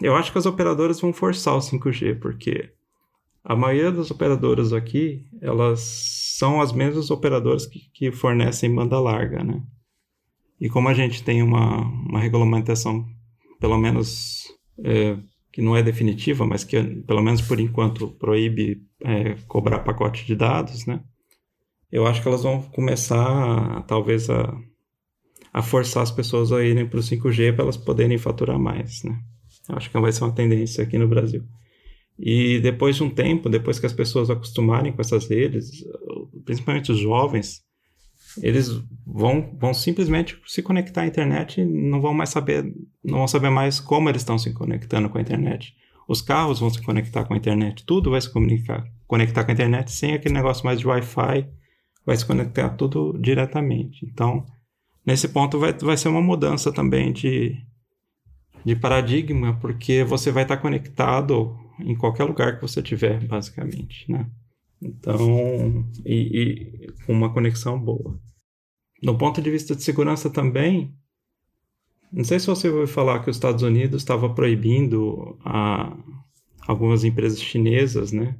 Eu 0.00 0.14
acho 0.14 0.30
que 0.30 0.38
as 0.38 0.46
operadoras 0.46 1.00
vão 1.00 1.12
forçar 1.12 1.54
o 1.56 1.60
5G, 1.60 2.20
porque 2.20 2.70
a 3.42 3.56
maioria 3.56 3.90
das 3.90 4.10
operadoras 4.10 4.72
aqui, 4.72 5.24
elas 5.40 5.80
são 6.38 6.60
as 6.60 6.72
mesmas 6.72 7.10
operadoras 7.10 7.66
que, 7.66 7.80
que 7.92 8.12
fornecem 8.12 8.72
banda 8.72 9.00
larga, 9.00 9.42
né? 9.42 9.62
E 10.60 10.68
como 10.68 10.88
a 10.88 10.94
gente 10.94 11.22
tem 11.22 11.42
uma, 11.42 11.80
uma 11.80 12.20
regulamentação, 12.20 13.06
pelo 13.60 13.78
menos 13.78 14.44
é, 14.84 15.16
que 15.56 15.62
não 15.62 15.74
é 15.74 15.82
definitiva, 15.82 16.44
mas 16.44 16.64
que 16.64 16.78
pelo 17.06 17.22
menos 17.22 17.40
por 17.40 17.58
enquanto 17.58 18.08
proíbe 18.08 18.82
é, 19.02 19.36
cobrar 19.48 19.78
pacote 19.78 20.26
de 20.26 20.36
dados, 20.36 20.84
né? 20.84 21.02
Eu 21.90 22.06
acho 22.06 22.20
que 22.20 22.28
elas 22.28 22.42
vão 22.42 22.60
começar, 22.60 23.82
talvez, 23.86 24.28
a, 24.28 24.54
a 25.54 25.62
forçar 25.62 26.02
as 26.02 26.10
pessoas 26.10 26.52
a 26.52 26.62
irem 26.62 26.86
para 26.86 26.98
o 26.98 27.02
5G 27.02 27.54
para 27.54 27.62
elas 27.62 27.78
poderem 27.78 28.18
faturar 28.18 28.58
mais, 28.58 29.02
né? 29.02 29.18
Acho 29.70 29.90
que 29.90 29.98
vai 29.98 30.12
ser 30.12 30.24
uma 30.24 30.34
tendência 30.34 30.84
aqui 30.84 30.98
no 30.98 31.08
Brasil. 31.08 31.42
E 32.18 32.60
depois 32.60 32.96
de 32.96 33.04
um 33.04 33.08
tempo, 33.08 33.48
depois 33.48 33.78
que 33.78 33.86
as 33.86 33.94
pessoas 33.94 34.28
acostumarem 34.28 34.92
com 34.92 35.00
essas 35.00 35.26
redes, 35.26 35.70
principalmente 36.44 36.92
os 36.92 36.98
jovens, 36.98 37.62
eles 38.42 38.68
vão, 39.06 39.56
vão 39.58 39.72
simplesmente 39.72 40.40
se 40.46 40.62
conectar 40.62 41.02
à 41.02 41.06
internet 41.06 41.60
e 41.60 41.64
não 41.64 42.00
vão 42.00 42.12
mais 42.12 42.30
saber, 42.30 42.64
não 43.04 43.18
vão 43.18 43.28
saber 43.28 43.50
mais 43.50 43.80
como 43.80 44.08
eles 44.08 44.22
estão 44.22 44.38
se 44.38 44.52
conectando 44.52 45.08
com 45.08 45.18
a 45.18 45.20
internet. 45.20 45.74
Os 46.08 46.20
carros 46.20 46.60
vão 46.60 46.70
se 46.70 46.82
conectar 46.82 47.24
com 47.24 47.34
a 47.34 47.36
internet, 47.36 47.84
tudo 47.84 48.10
vai 48.10 48.20
se 48.20 48.32
comunicar, 48.32 48.84
conectar 49.06 49.44
com 49.44 49.50
a 49.50 49.54
internet 49.54 49.90
sem 49.90 50.14
aquele 50.14 50.34
negócio 50.34 50.64
mais 50.64 50.78
de 50.78 50.86
Wi-Fi, 50.86 51.48
vai 52.04 52.16
se 52.16 52.24
conectar 52.24 52.70
tudo 52.70 53.18
diretamente. 53.18 54.06
Então, 54.06 54.44
nesse 55.04 55.28
ponto 55.28 55.58
vai, 55.58 55.72
vai 55.72 55.96
ser 55.96 56.08
uma 56.08 56.22
mudança 56.22 56.72
também 56.72 57.12
de, 57.12 57.56
de 58.64 58.76
paradigma, 58.76 59.58
porque 59.60 60.04
você 60.04 60.30
vai 60.30 60.44
estar 60.44 60.58
conectado 60.58 61.56
em 61.80 61.96
qualquer 61.96 62.24
lugar 62.24 62.56
que 62.56 62.62
você 62.62 62.80
tiver, 62.80 63.26
basicamente, 63.26 64.10
né? 64.10 64.30
Então, 64.80 65.86
e, 66.04 66.14
e 66.14 66.92
com 67.04 67.12
uma 67.12 67.32
conexão 67.32 67.78
boa. 67.78 68.18
No 69.02 69.16
ponto 69.16 69.40
de 69.40 69.50
vista 69.50 69.74
de 69.74 69.82
segurança 69.82 70.30
também, 70.30 70.94
não 72.12 72.24
sei 72.24 72.38
se 72.38 72.46
você 72.46 72.68
ouviu 72.68 72.86
falar 72.86 73.20
que 73.20 73.30
os 73.30 73.36
Estados 73.36 73.62
Unidos 73.62 74.02
estava 74.02 74.28
proibindo 74.32 75.38
a, 75.44 75.96
algumas 76.66 77.04
empresas 77.04 77.40
chinesas, 77.40 78.12
né, 78.12 78.36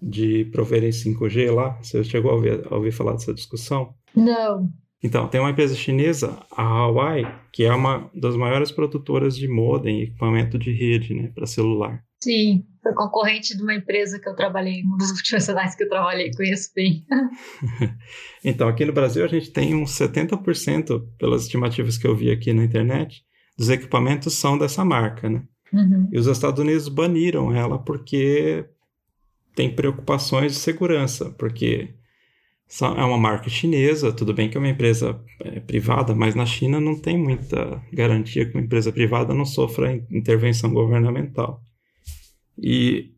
de 0.00 0.44
proverem 0.46 0.90
5G 0.90 1.52
lá. 1.52 1.78
Você 1.82 2.02
chegou 2.04 2.30
a 2.30 2.34
ouvir, 2.34 2.66
a 2.70 2.74
ouvir 2.74 2.92
falar 2.92 3.12
dessa 3.12 3.34
discussão? 3.34 3.94
Não. 4.14 4.70
Então, 5.02 5.28
tem 5.28 5.40
uma 5.40 5.50
empresa 5.50 5.74
chinesa, 5.74 6.38
a 6.50 6.86
Huawei, 6.86 7.26
que 7.52 7.64
é 7.64 7.72
uma 7.72 8.10
das 8.14 8.34
maiores 8.34 8.72
produtoras 8.72 9.36
de 9.36 9.46
modem 9.46 10.00
e 10.00 10.02
equipamento 10.04 10.58
de 10.58 10.72
rede, 10.72 11.14
né, 11.14 11.30
para 11.34 11.46
celular. 11.46 12.02
Sim, 12.22 12.64
foi 12.86 12.94
concorrente 12.94 13.56
de 13.56 13.62
uma 13.62 13.74
empresa 13.74 14.20
que 14.20 14.28
eu 14.28 14.34
trabalhei, 14.36 14.82
uma 14.82 14.96
das 14.96 15.10
multinacionais 15.10 15.74
que 15.74 15.82
eu 15.82 15.88
trabalhei, 15.88 16.30
conheço 16.32 16.70
bem. 16.74 17.04
então, 18.44 18.68
aqui 18.68 18.84
no 18.84 18.92
Brasil 18.92 19.24
a 19.24 19.28
gente 19.28 19.50
tem 19.50 19.74
uns 19.74 19.90
70%, 19.98 21.04
pelas 21.18 21.42
estimativas 21.42 21.98
que 21.98 22.06
eu 22.06 22.14
vi 22.14 22.30
aqui 22.30 22.52
na 22.52 22.64
internet, 22.64 23.24
dos 23.58 23.70
equipamentos 23.70 24.34
são 24.34 24.56
dessa 24.56 24.84
marca, 24.84 25.28
né? 25.28 25.42
Uhum. 25.72 26.08
E 26.12 26.18
os 26.18 26.26
Estados 26.26 26.60
Unidos 26.60 26.88
baniram 26.88 27.52
ela 27.52 27.76
porque 27.78 28.64
tem 29.54 29.74
preocupações 29.74 30.52
de 30.52 30.58
segurança, 30.58 31.30
porque 31.30 31.94
é 32.80 33.04
uma 33.04 33.18
marca 33.18 33.48
chinesa, 33.48 34.12
tudo 34.12 34.32
bem 34.32 34.48
que 34.48 34.56
é 34.56 34.60
uma 34.60 34.68
empresa 34.68 35.20
é, 35.40 35.58
privada, 35.60 36.14
mas 36.14 36.34
na 36.34 36.46
China 36.46 36.78
não 36.78 37.00
tem 37.00 37.18
muita 37.18 37.82
garantia 37.92 38.44
que 38.44 38.54
uma 38.56 38.64
empresa 38.64 38.92
privada 38.92 39.34
não 39.34 39.44
sofra 39.44 39.92
intervenção 40.10 40.72
governamental. 40.72 41.62
E 42.58 43.12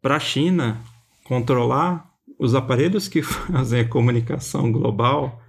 para 0.00 0.16
a 0.16 0.20
China 0.20 0.80
controlar 1.24 2.08
os 2.38 2.54
aparelhos 2.54 3.08
que 3.08 3.20
fazem 3.22 3.80
a 3.80 3.88
comunicação 3.88 4.70
global, 4.70 5.42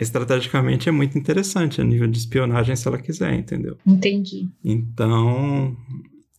estrategicamente 0.00 0.88
é 0.88 0.92
muito 0.92 1.18
interessante 1.18 1.80
a 1.80 1.84
nível 1.84 2.08
de 2.08 2.18
espionagem, 2.18 2.74
se 2.76 2.86
ela 2.86 2.98
quiser, 2.98 3.34
entendeu? 3.34 3.76
Entendi. 3.86 4.48
Então, 4.64 5.76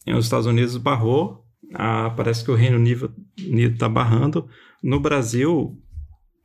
os 0.07 0.25
Estados 0.25 0.47
Unidos 0.47 0.77
barrou, 0.77 1.43
ah, 1.73 2.13
parece 2.15 2.43
que 2.43 2.51
o 2.51 2.55
Reino 2.55 2.77
Unido 2.77 3.13
está 3.37 3.89
barrando. 3.89 4.47
No 4.81 4.99
Brasil, 4.99 5.77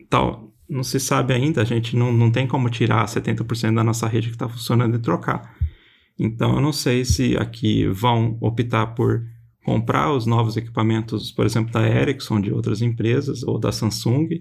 tal, 0.08 0.52
não 0.68 0.82
se 0.82 0.98
sabe 0.98 1.32
ainda, 1.34 1.62
a 1.62 1.64
gente 1.64 1.96
não, 1.96 2.12
não 2.12 2.30
tem 2.30 2.46
como 2.46 2.70
tirar 2.70 3.04
70% 3.06 3.74
da 3.74 3.84
nossa 3.84 4.06
rede 4.08 4.28
que 4.28 4.34
está 4.34 4.48
funcionando 4.48 4.96
e 4.96 5.00
trocar. 5.00 5.54
Então, 6.18 6.54
eu 6.56 6.60
não 6.60 6.72
sei 6.72 7.04
se 7.04 7.36
aqui 7.36 7.86
vão 7.86 8.36
optar 8.40 8.88
por 8.88 9.24
comprar 9.64 10.12
os 10.12 10.26
novos 10.26 10.56
equipamentos, 10.56 11.30
por 11.30 11.46
exemplo, 11.46 11.72
da 11.72 11.86
Ericsson, 11.86 12.40
de 12.40 12.52
outras 12.52 12.82
empresas, 12.82 13.42
ou 13.42 13.58
da 13.58 13.70
Samsung, 13.70 14.40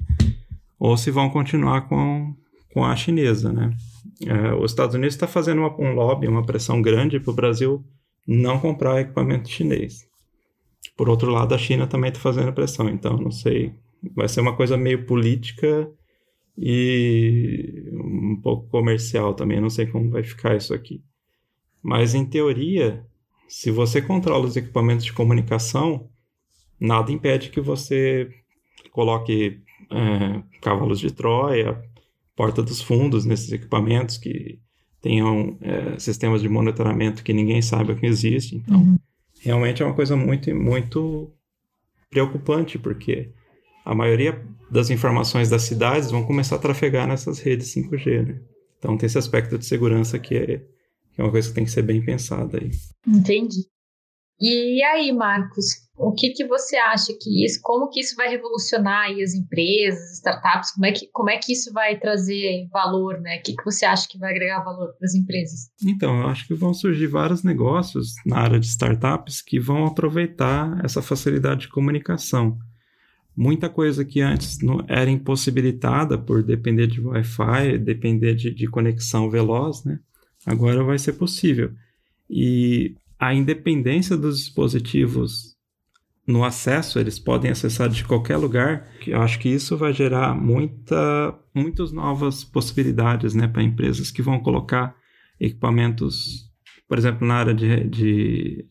ou 0.80 0.98
se 0.98 1.12
vão 1.12 1.30
continuar 1.30 1.82
com, 1.88 2.36
com 2.74 2.84
a 2.84 2.96
chinesa, 2.96 3.52
né? 3.52 3.76
É, 4.26 4.54
os 4.54 4.72
Estados 4.72 4.96
Unidos 4.96 5.16
está 5.16 5.28
fazendo 5.28 5.60
uma, 5.60 5.76
um 5.80 5.94
lobby, 5.94 6.28
uma 6.28 6.46
pressão 6.46 6.82
grande 6.82 7.20
para 7.20 7.32
o 7.32 7.36
Brasil 7.36 7.84
não 8.28 8.60
comprar 8.60 9.02
equipamento 9.02 9.50
chinês. 9.50 10.08
Por 10.96 11.10
outro 11.10 11.32
lado, 11.32 11.54
a 11.54 11.58
China 11.58 11.88
também 11.88 12.10
está 12.10 12.20
fazendo 12.20 12.54
pressão, 12.54 12.90
então 12.90 13.18
não 13.18 13.32
sei. 13.32 13.74
Vai 14.16 14.28
ser 14.28 14.42
uma 14.42 14.56
coisa 14.56 14.78
meio 14.78 15.06
política 15.06 15.90
e 16.58 17.84
um 17.94 18.40
pouco 18.42 18.68
comercial 18.70 19.34
também. 19.34 19.62
Não 19.62 19.70
sei 19.70 19.86
como 19.88 20.10
vai 20.10 20.24
ficar 20.24 20.56
isso 20.56 20.74
aqui. 20.74 21.04
Mas 21.82 22.14
em 22.14 22.26
teoria, 22.26 23.06
se 23.52 23.70
você 23.70 24.02
controla 24.02 24.46
os 24.48 24.56
equipamentos 24.56 25.04
de 25.04 25.12
comunicação, 25.12 26.10
nada 26.80 27.12
impede 27.12 27.50
que 27.50 27.60
você 27.60 28.30
coloque 28.94 29.60
é, 29.92 30.42
cavalos 30.62 31.02
de 31.02 31.12
Troia, 31.12 31.84
porta 32.34 32.64
dos 32.64 32.82
fundos 32.82 33.26
nesses 33.26 33.52
equipamentos 33.52 34.18
que 34.18 34.58
tenham 35.02 35.58
é, 35.60 36.00
sistemas 36.00 36.42
de 36.42 36.48
monitoramento 36.48 37.26
que 37.26 37.34
ninguém 37.34 37.62
saiba 37.62 37.94
que 37.94 38.06
existe. 38.06 38.56
Então, 38.56 38.80
uhum. 38.80 38.98
realmente 39.42 39.84
é 39.84 39.86
uma 39.86 39.96
coisa 39.96 40.16
muito, 40.16 40.56
muito 40.56 41.30
preocupante, 42.10 42.80
porque 42.80 43.34
a 43.84 43.94
maioria 43.94 44.42
das 44.72 44.90
informações 44.90 45.50
das 45.50 45.64
cidades 45.64 46.10
vão 46.10 46.24
começar 46.24 46.56
a 46.56 46.60
trafegar 46.60 47.06
nessas 47.06 47.40
redes 47.40 47.68
5G, 47.76 48.26
né? 48.26 48.42
Então 48.80 48.98
tem 48.98 49.08
esse 49.08 49.18
aspecto 49.18 49.58
de 49.58 49.66
segurança 49.66 50.18
que 50.18 50.36
é 50.36 50.64
é 51.18 51.24
uma 51.24 51.32
coisa 51.32 51.48
que 51.50 51.56
tem 51.56 51.66
que 51.66 51.72
ser 51.72 51.84
bem 51.84 52.04
pensada 52.04 52.58
aí. 52.58 52.72
Entendi. 53.08 53.72
E 54.44 54.84
aí, 54.84 55.12
Marcos, 55.14 55.66
o 55.96 56.12
que, 56.14 56.32
que 56.32 56.48
você 56.48 56.76
acha 56.76 57.14
que 57.14 57.46
isso, 57.46 57.60
como 57.62 57.88
que 57.90 58.00
isso 58.00 58.16
vai 58.16 58.28
revolucionar 58.28 59.04
aí 59.06 59.22
as 59.22 59.36
empresas, 59.36 60.14
startups, 60.14 60.72
como 60.72 60.88
é 60.88 60.92
que, 60.92 61.08
como 61.14 61.30
é 61.30 61.38
que 61.38 61.54
isso 61.54 61.72
vai 61.72 62.00
trazer 62.00 62.68
valor, 62.74 63.22
né? 63.22 63.38
O 63.38 63.44
que, 63.44 63.56
que 63.56 63.64
você 63.64 63.86
acha 63.86 64.08
que 64.10 64.18
vai 64.18 64.32
agregar 64.32 64.64
valor 64.64 64.96
para 64.98 65.06
as 65.06 65.14
empresas? 65.14 65.70
Então, 65.86 66.22
eu 66.22 66.28
acho 66.28 66.48
que 66.48 66.56
vão 66.56 66.74
surgir 66.74 67.06
vários 67.06 67.44
negócios 67.44 68.14
na 68.26 68.40
área 68.40 68.60
de 68.60 68.66
startups 68.66 69.44
que 69.44 69.60
vão 69.60 69.86
aproveitar 69.86 70.84
essa 70.84 71.04
facilidade 71.04 71.62
de 71.62 71.70
comunicação. 71.70 72.58
Muita 73.38 73.70
coisa 73.70 74.04
que 74.04 74.22
antes 74.22 74.58
não 74.64 74.84
era 74.88 75.10
impossibilitada 75.10 76.18
por 76.18 76.42
depender 76.42 76.88
de 76.88 77.00
Wi-Fi, 77.00 77.78
depender 77.78 78.34
de, 78.34 78.52
de 78.52 78.68
conexão 78.68 79.30
veloz, 79.30 79.84
né? 79.86 80.00
Agora 80.46 80.84
vai 80.84 80.98
ser 80.98 81.14
possível. 81.14 81.72
E 82.30 82.96
a 83.20 83.34
independência 83.34 84.18
dos 84.18 84.40
dispositivos 84.40 85.56
no 86.26 86.44
acesso, 86.44 87.00
eles 87.00 87.20
podem 87.20 87.52
acessar 87.52 87.90
de 87.90 88.04
qualquer 88.04 88.38
lugar. 88.38 88.88
Eu 89.06 89.22
acho 89.22 89.40
que 89.40 89.50
isso 89.50 89.78
vai 89.78 89.94
gerar 89.94 90.34
muita, 90.36 91.38
muitas 91.54 91.92
novas 91.92 92.44
possibilidades 92.44 93.34
né, 93.34 93.48
para 93.48 93.64
empresas 93.64 94.12
que 94.12 94.22
vão 94.22 94.40
colocar 94.40 94.96
equipamentos, 95.40 96.50
por 96.88 96.98
exemplo, 96.98 97.28
na 97.28 97.36
área 97.36 97.54
de, 97.54 97.84
de 97.86 98.66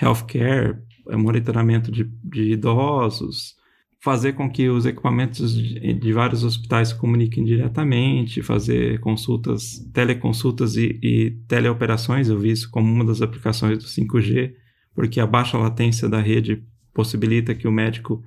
healthcare, 0.00 0.78
monitoramento 1.16 1.90
de, 1.90 2.04
de 2.24 2.52
idosos, 2.52 3.56
fazer 4.00 4.34
com 4.34 4.48
que 4.48 4.68
os 4.68 4.86
equipamentos 4.86 5.54
de, 5.54 6.12
vários 6.12 6.44
hospitais 6.44 6.88
se 6.88 6.94
comuniquem 6.94 7.44
diretamente, 7.44 8.42
fazer 8.42 9.00
consultas, 9.00 9.78
teleconsultas 9.92 10.76
e, 10.76 10.98
e 11.02 11.30
teleoperações, 11.48 12.28
eu 12.28 12.38
vi 12.38 12.52
isso 12.52 12.70
como 12.70 12.90
uma 12.90 13.04
das 13.04 13.20
aplicações 13.20 13.78
do 13.78 13.84
5G, 13.84 14.54
porque 14.94 15.20
a 15.20 15.26
baixa 15.26 15.58
latência 15.58 16.08
da 16.08 16.20
rede 16.20 16.64
possibilita 16.94 17.54
que 17.54 17.66
o 17.66 17.72
médico 17.72 18.22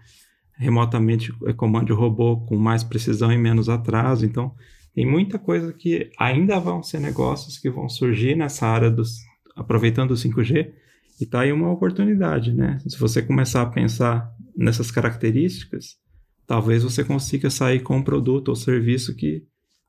remotamente 0.57 1.33
comande 1.55 1.91
o 1.91 1.95
robô 1.95 2.37
com 2.41 2.57
mais 2.57 2.83
precisão 2.83 3.31
e 3.31 3.37
menos 3.37 3.67
atraso. 3.67 4.25
Então, 4.25 4.53
tem 4.93 5.05
muita 5.05 5.39
coisa 5.39 5.73
que 5.73 6.11
ainda 6.19 6.59
vão 6.59 6.83
ser 6.83 6.99
negócios 6.99 7.57
que 7.57 7.69
vão 7.69 7.89
surgir 7.89 8.35
nessa 8.35 8.67
área 8.67 8.91
dos 8.91 9.17
aproveitando 9.55 10.11
o 10.11 10.15
5G 10.15 10.71
e 11.19 11.25
tá 11.25 11.41
aí 11.41 11.51
uma 11.51 11.71
oportunidade, 11.71 12.53
né? 12.53 12.77
Se 12.87 12.97
você 12.97 13.21
começar 13.21 13.61
a 13.61 13.65
pensar 13.65 14.31
nessas 14.55 14.91
características, 14.91 15.97
talvez 16.45 16.83
você 16.83 17.03
consiga 17.03 17.49
sair 17.49 17.81
com 17.81 17.97
um 17.97 18.03
produto 18.03 18.49
ou 18.49 18.55
serviço 18.55 19.15
que 19.15 19.43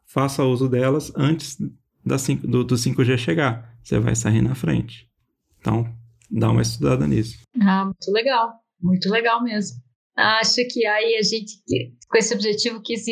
faça 0.07 0.45
uso 0.45 0.69
delas 0.69 1.13
antes 1.17 1.57
da 2.05 2.19
5, 2.19 2.47
do, 2.47 2.65
do 2.65 2.75
5G 2.75 3.17
chegar. 3.17 3.77
Você 3.83 3.99
vai 3.99 4.15
sair 4.15 4.43
na 4.43 4.55
frente. 4.55 5.09
Então, 5.59 5.87
dá 6.31 6.51
uma 6.51 6.63
estudada 6.63 7.07
nisso. 7.07 7.39
Ah, 7.61 7.85
muito 7.85 8.11
legal. 8.13 8.53
Muito 8.81 9.09
legal 9.11 9.43
mesmo. 9.43 9.79
Acho 10.17 10.67
que 10.69 10.85
aí 10.87 11.17
a 11.17 11.23
gente, 11.23 11.53
com 12.09 12.19
esse 12.19 12.35
objetivo, 12.35 12.83
quis 12.83 13.05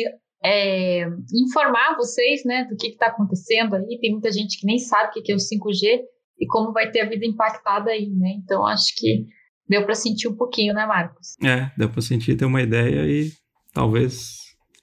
é, 0.43 1.05
informar 1.33 1.95
vocês 1.95 2.43
né, 2.45 2.65
do 2.65 2.75
que 2.75 2.87
está 2.87 3.07
acontecendo 3.07 3.75
aí. 3.75 3.97
Tem 3.99 4.11
muita 4.11 4.31
gente 4.31 4.59
que 4.59 4.65
nem 4.65 4.77
sabe 4.77 5.09
o 5.09 5.23
que 5.23 5.31
é 5.31 5.35
o 5.35 5.37
5G 5.37 6.01
e 6.39 6.47
como 6.47 6.73
vai 6.73 6.91
ter 6.91 7.01
a 7.01 7.09
vida 7.09 7.25
impactada 7.25 7.91
aí, 7.91 8.09
né? 8.09 8.33
Então 8.43 8.65
acho 8.65 8.95
que 8.95 9.25
deu 9.71 9.85
para 9.85 9.95
sentir 9.95 10.27
um 10.27 10.35
pouquinho, 10.35 10.73
né, 10.73 10.85
Marcos? 10.85 11.37
É, 11.41 11.71
deu 11.77 11.89
para 11.89 12.01
sentir, 12.01 12.35
ter 12.35 12.43
uma 12.43 12.61
ideia 12.61 13.07
e 13.07 13.31
talvez 13.73 14.35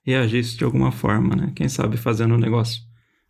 reagisse 0.02 0.56
de 0.56 0.64
alguma 0.64 0.90
forma, 0.90 1.36
né? 1.36 1.52
Quem 1.54 1.68
sabe 1.68 1.98
fazendo 1.98 2.34
um 2.34 2.38
negócio, 2.38 2.80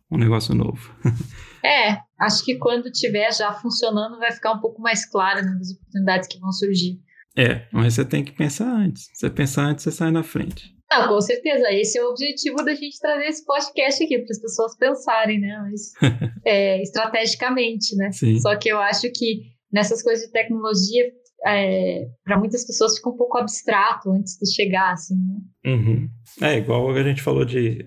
um 0.09 0.17
negócio 0.17 0.55
novo. 0.55 0.95
é, 1.65 1.99
acho 2.21 2.45
que 2.45 2.57
quando 2.59 2.93
tiver 2.93 3.33
já 3.35 3.53
funcionando 3.53 4.21
vai 4.21 4.31
ficar 4.31 4.53
um 4.53 4.61
pouco 4.61 4.81
mais 4.81 5.05
claro 5.05 5.45
né, 5.45 5.53
das 5.59 5.73
oportunidades 5.73 6.29
que 6.29 6.39
vão 6.39 6.53
surgir. 6.53 7.01
É, 7.37 7.67
mas 7.73 7.95
você 7.95 8.05
tem 8.05 8.25
que 8.25 8.33
pensar 8.33 8.69
antes. 8.69 9.07
Se 9.07 9.17
você 9.17 9.31
pensar 9.31 9.65
antes, 9.65 9.83
você 9.83 9.91
sai 9.91 10.13
na 10.13 10.23
frente. 10.23 10.77
Ah, 10.89 11.09
com 11.09 11.21
certeza. 11.21 11.73
Esse 11.73 11.99
é 11.99 12.05
o 12.05 12.11
objetivo 12.11 12.65
da 12.65 12.73
gente 12.73 13.01
trazer 13.01 13.25
esse 13.25 13.45
podcast 13.45 14.03
aqui, 14.05 14.17
para 14.17 14.31
as 14.31 14.41
pessoas 14.41 14.77
pensarem, 14.77 15.41
né? 15.41 15.59
Mas 15.63 15.93
é, 16.47 16.81
estrategicamente, 16.83 17.97
né? 17.97 18.13
Sim. 18.13 18.39
Só 18.39 18.57
que 18.57 18.69
eu 18.69 18.79
acho 18.79 19.11
que 19.13 19.43
nessas 19.73 20.03
coisas 20.03 20.27
de 20.27 20.33
tecnologia, 20.33 21.05
é, 21.47 22.09
para 22.25 22.39
muitas 22.39 22.67
pessoas 22.67 22.97
fica 22.97 23.11
um 23.11 23.17
pouco 23.17 23.39
abstrato 23.39 24.11
antes 24.11 24.37
de 24.39 24.53
chegar, 24.53 24.93
assim, 24.93 25.17
né? 25.17 25.73
Uhum. 25.73 26.11
É, 26.41 26.59
igual 26.59 26.91
a 26.91 27.03
gente 27.03 27.23
falou 27.23 27.45
de 27.45 27.87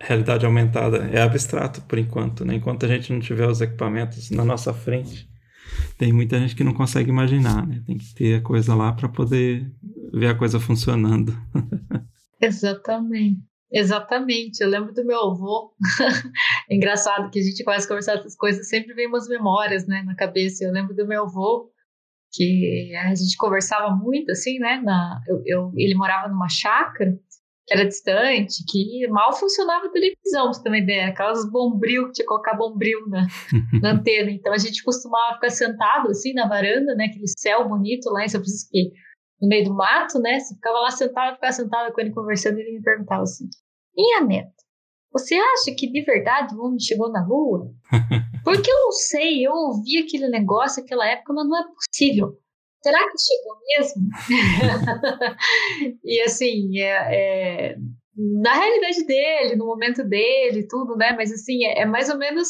realidade 0.00 0.44
aumentada. 0.46 1.08
É 1.12 1.20
abstrato 1.20 1.82
por 1.82 1.98
enquanto, 1.98 2.44
né? 2.44 2.54
Enquanto 2.54 2.84
a 2.84 2.88
gente 2.88 3.12
não 3.12 3.20
tiver 3.20 3.48
os 3.48 3.60
equipamentos 3.60 4.30
na 4.30 4.44
nossa 4.44 4.72
frente, 4.72 5.28
tem 5.98 6.12
muita 6.12 6.38
gente 6.38 6.54
que 6.54 6.64
não 6.64 6.74
consegue 6.74 7.10
imaginar, 7.10 7.66
né? 7.66 7.82
Tem 7.86 7.98
que 7.98 8.14
ter 8.14 8.36
a 8.36 8.42
coisa 8.42 8.74
lá 8.74 8.92
para 8.92 9.08
poder 9.08 9.70
ver 10.12 10.28
a 10.28 10.34
coisa 10.34 10.58
funcionando. 10.60 11.36
Exatamente. 12.40 13.40
Exatamente, 13.72 14.62
eu 14.62 14.68
lembro 14.68 14.92
do 14.92 15.04
meu 15.04 15.20
avô. 15.20 15.74
é 16.70 16.76
engraçado 16.76 17.28
que 17.28 17.40
a 17.40 17.42
gente 17.42 17.64
quase 17.64 17.88
conversar 17.88 18.18
essas 18.18 18.36
coisas, 18.36 18.68
sempre 18.68 18.94
vem 18.94 19.08
umas 19.08 19.26
memórias, 19.26 19.84
né, 19.84 20.00
na 20.04 20.14
cabeça. 20.14 20.62
Eu 20.62 20.70
lembro 20.70 20.94
do 20.94 21.04
meu 21.04 21.24
avô, 21.24 21.72
que 22.34 22.92
a 22.96 23.14
gente 23.14 23.36
conversava 23.36 23.94
muito, 23.94 24.32
assim, 24.32 24.58
né, 24.58 24.80
na, 24.82 25.20
eu, 25.28 25.42
eu 25.46 25.72
ele 25.76 25.94
morava 25.94 26.28
numa 26.28 26.48
chácara, 26.48 27.12
que 27.66 27.72
era 27.72 27.86
distante, 27.86 28.62
que 28.68 29.06
mal 29.08 29.32
funcionava 29.32 29.86
a 29.86 29.90
televisão, 29.90 30.44
pra 30.44 30.52
você 30.52 30.62
ter 30.62 30.68
uma 30.68 30.78
ideia. 30.78 31.08
Aquelas 31.08 31.50
bombril, 31.50 32.06
que 32.06 32.12
tinha 32.12 32.24
que 32.24 32.28
colocar 32.28 32.56
bombril 32.56 33.08
na, 33.08 33.26
na 33.80 33.92
antena. 33.92 34.30
Então 34.30 34.52
a 34.52 34.58
gente 34.58 34.82
costumava 34.82 35.34
ficar 35.34 35.50
sentado, 35.50 36.10
assim, 36.10 36.34
na 36.34 36.46
varanda, 36.46 36.94
né, 36.94 37.06
aquele 37.06 37.26
céu 37.38 37.66
bonito 37.66 38.10
lá 38.10 38.24
em 38.24 38.28
São 38.28 38.40
Francisco, 38.40 38.70
que 38.70 38.92
no 39.40 39.48
meio 39.48 39.64
do 39.64 39.74
mato, 39.74 40.18
né? 40.18 40.40
Você 40.40 40.54
ficava 40.54 40.78
lá 40.80 40.90
sentado, 40.90 41.34
ficava 41.34 41.52
sentado 41.52 41.92
com 41.92 42.00
ele 42.00 42.12
conversando 42.12 42.58
e 42.58 42.62
ele 42.62 42.78
me 42.78 42.82
perguntava 42.82 43.22
assim: 43.22 43.48
Minha 43.96 44.20
neta, 44.20 44.53
você 45.14 45.36
acha 45.36 45.72
que 45.78 45.86
de 45.90 46.02
verdade 46.02 46.56
o 46.56 46.60
homem 46.60 46.80
chegou 46.80 47.08
na 47.10 47.24
Lua? 47.24 47.70
Porque 48.44 48.68
eu 48.70 48.80
não 48.80 48.92
sei, 48.92 49.46
eu 49.46 49.52
ouvi 49.52 49.98
aquele 49.98 50.28
negócio 50.28 50.82
naquela 50.82 51.06
época, 51.06 51.32
mas 51.32 51.48
não 51.48 51.60
é 51.60 51.64
possível. 51.72 52.36
Será 52.82 52.98
que 52.98 53.16
chegou 53.18 53.56
mesmo? 53.78 54.08
e 56.04 56.20
assim, 56.20 56.78
é, 56.80 57.70
é, 57.70 57.76
na 58.14 58.52
realidade 58.52 59.06
dele, 59.06 59.56
no 59.56 59.66
momento 59.66 60.04
dele, 60.04 60.66
tudo, 60.68 60.96
né? 60.96 61.14
Mas 61.16 61.32
assim, 61.32 61.64
é, 61.64 61.82
é 61.82 61.86
mais 61.86 62.10
ou 62.10 62.18
menos 62.18 62.48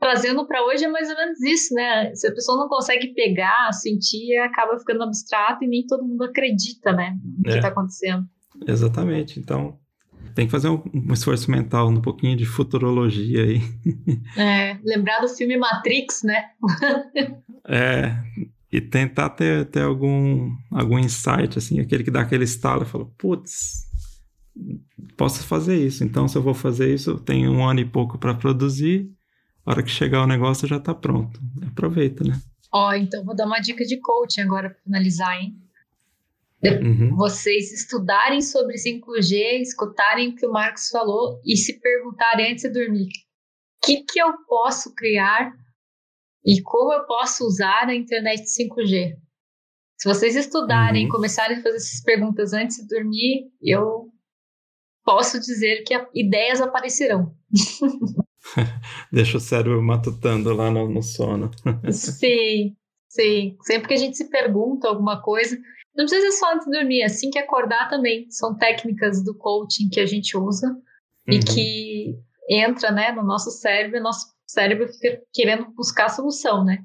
trazendo 0.00 0.46
para 0.46 0.64
hoje 0.64 0.84
é 0.84 0.88
mais 0.88 1.08
ou 1.08 1.16
menos 1.16 1.40
isso, 1.42 1.74
né? 1.74 2.14
Se 2.14 2.26
a 2.26 2.34
pessoa 2.34 2.58
não 2.58 2.68
consegue 2.68 3.14
pegar, 3.14 3.72
sentir, 3.72 4.36
acaba 4.38 4.78
ficando 4.78 5.04
abstrato 5.04 5.62
e 5.64 5.68
nem 5.68 5.86
todo 5.86 6.04
mundo 6.04 6.24
acredita, 6.24 6.92
né? 6.92 7.14
No 7.22 7.42
que 7.44 7.50
está 7.50 7.68
é. 7.68 7.70
acontecendo. 7.70 8.24
Exatamente. 8.66 9.38
Então, 9.38 9.78
tem 10.36 10.44
que 10.44 10.52
fazer 10.52 10.68
um, 10.68 10.82
um, 10.92 11.14
esforço 11.14 11.50
mental, 11.50 11.88
um 11.88 12.00
pouquinho 12.00 12.36
de 12.36 12.44
futurologia 12.44 13.42
aí. 13.42 13.62
É, 14.36 14.78
lembrar 14.84 15.20
do 15.20 15.28
filme 15.28 15.56
Matrix, 15.56 16.22
né? 16.22 16.50
é, 17.66 18.14
e 18.70 18.80
tentar 18.82 19.30
ter, 19.30 19.64
ter 19.66 19.80
algum, 19.80 20.54
algum 20.70 20.98
insight, 20.98 21.56
assim, 21.56 21.80
aquele 21.80 22.04
que 22.04 22.10
dá 22.10 22.20
aquele 22.20 22.44
estalo 22.44 22.82
e 22.82 22.86
fala, 22.86 23.06
putz, 23.16 23.86
posso 25.16 25.42
fazer 25.42 25.76
isso. 25.76 26.04
Então, 26.04 26.28
se 26.28 26.36
eu 26.36 26.42
vou 26.42 26.52
fazer 26.52 26.92
isso, 26.92 27.12
eu 27.12 27.18
tenho 27.18 27.50
um 27.50 27.66
ano 27.66 27.80
e 27.80 27.86
pouco 27.86 28.18
para 28.18 28.34
produzir. 28.34 29.10
A 29.64 29.70
hora 29.70 29.82
que 29.82 29.90
chegar 29.90 30.22
o 30.22 30.26
negócio 30.26 30.68
já 30.68 30.76
está 30.76 30.94
pronto. 30.94 31.40
Aproveita, 31.66 32.22
né? 32.22 32.38
Ó, 32.70 32.90
oh, 32.90 32.92
então 32.92 33.24
vou 33.24 33.34
dar 33.34 33.46
uma 33.46 33.58
dica 33.58 33.84
de 33.86 33.98
coaching 34.00 34.42
agora 34.42 34.68
para 34.68 34.82
finalizar, 34.84 35.40
hein? 35.40 35.56
Uhum. 36.70 37.16
Vocês 37.16 37.72
estudarem 37.72 38.40
sobre 38.42 38.76
5G, 38.76 39.60
escutarem 39.60 40.30
o 40.30 40.34
que 40.34 40.46
o 40.46 40.52
Marcos 40.52 40.88
falou 40.88 41.40
e 41.44 41.56
se 41.56 41.80
perguntarem 41.80 42.52
antes 42.52 42.64
de 42.64 42.70
dormir: 42.70 43.08
o 43.08 43.86
que, 43.86 44.02
que 44.04 44.20
eu 44.20 44.32
posso 44.46 44.94
criar 44.94 45.52
e 46.44 46.62
como 46.62 46.92
eu 46.92 47.04
posso 47.06 47.44
usar 47.44 47.88
a 47.88 47.94
internet 47.94 48.42
5G? 48.44 49.16
Se 49.98 50.08
vocês 50.08 50.36
estudarem 50.36 51.02
e 51.02 51.06
uhum. 51.06 51.12
começarem 51.12 51.58
a 51.58 51.62
fazer 51.62 51.76
essas 51.76 52.02
perguntas 52.02 52.52
antes 52.52 52.76
de 52.76 52.86
dormir, 52.86 53.50
eu 53.62 54.10
posso 55.04 55.40
dizer 55.40 55.82
que 55.84 55.94
ideias 56.14 56.60
aparecerão. 56.60 57.34
Deixa 59.10 59.38
o 59.38 59.40
cérebro 59.40 59.82
matutando 59.82 60.54
lá 60.54 60.70
no, 60.70 60.88
no 60.88 61.02
sono. 61.02 61.50
sim, 61.90 62.76
sim. 63.08 63.56
Sempre 63.62 63.88
que 63.88 63.94
a 63.94 63.98
gente 63.98 64.16
se 64.16 64.28
pergunta 64.28 64.88
alguma 64.88 65.22
coisa, 65.22 65.58
não 65.96 66.04
precisa 66.04 66.30
ser 66.30 66.38
só 66.38 66.52
antes 66.52 66.66
de 66.66 66.72
dormir, 66.72 67.02
assim 67.02 67.30
que 67.30 67.38
acordar 67.38 67.88
também. 67.88 68.30
São 68.30 68.56
técnicas 68.56 69.22
do 69.24 69.34
coaching 69.34 69.88
que 69.88 70.00
a 70.00 70.06
gente 70.06 70.36
usa 70.36 70.68
uhum. 70.68 70.80
e 71.28 71.38
que 71.40 72.18
entra 72.48 72.90
né, 72.90 73.12
no 73.12 73.22
nosso 73.22 73.50
cérebro 73.50 73.96
e 73.96 74.00
nosso 74.00 74.26
cérebro 74.46 74.88
fica 74.88 75.20
querendo 75.32 75.66
buscar 75.74 76.06
a 76.06 76.10
solução, 76.10 76.64
né? 76.64 76.84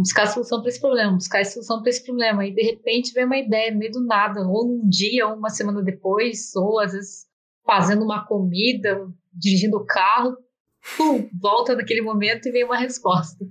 buscar 0.00 0.22
a 0.22 0.26
solução 0.26 0.60
para 0.60 0.68
esse 0.68 0.80
problema, 0.80 1.12
buscar 1.12 1.40
a 1.40 1.44
solução 1.44 1.80
para 1.80 1.90
esse 1.90 2.04
problema. 2.04 2.46
E 2.46 2.54
de 2.54 2.62
repente 2.62 3.12
vem 3.12 3.24
uma 3.24 3.36
ideia 3.36 3.74
meio 3.74 3.92
do 3.92 4.04
nada, 4.04 4.40
ou 4.46 4.66
um 4.66 4.88
dia, 4.88 5.26
ou 5.28 5.36
uma 5.36 5.50
semana 5.50 5.82
depois, 5.82 6.54
ou 6.56 6.80
às 6.80 6.92
vezes 6.92 7.26
fazendo 7.66 8.04
uma 8.04 8.24
comida, 8.24 9.06
dirigindo 9.32 9.76
o 9.76 9.84
carro, 9.84 10.36
pum, 10.96 11.28
volta 11.40 11.76
naquele 11.76 12.00
momento 12.00 12.48
e 12.48 12.52
vem 12.52 12.64
uma 12.64 12.78
resposta. 12.78 13.46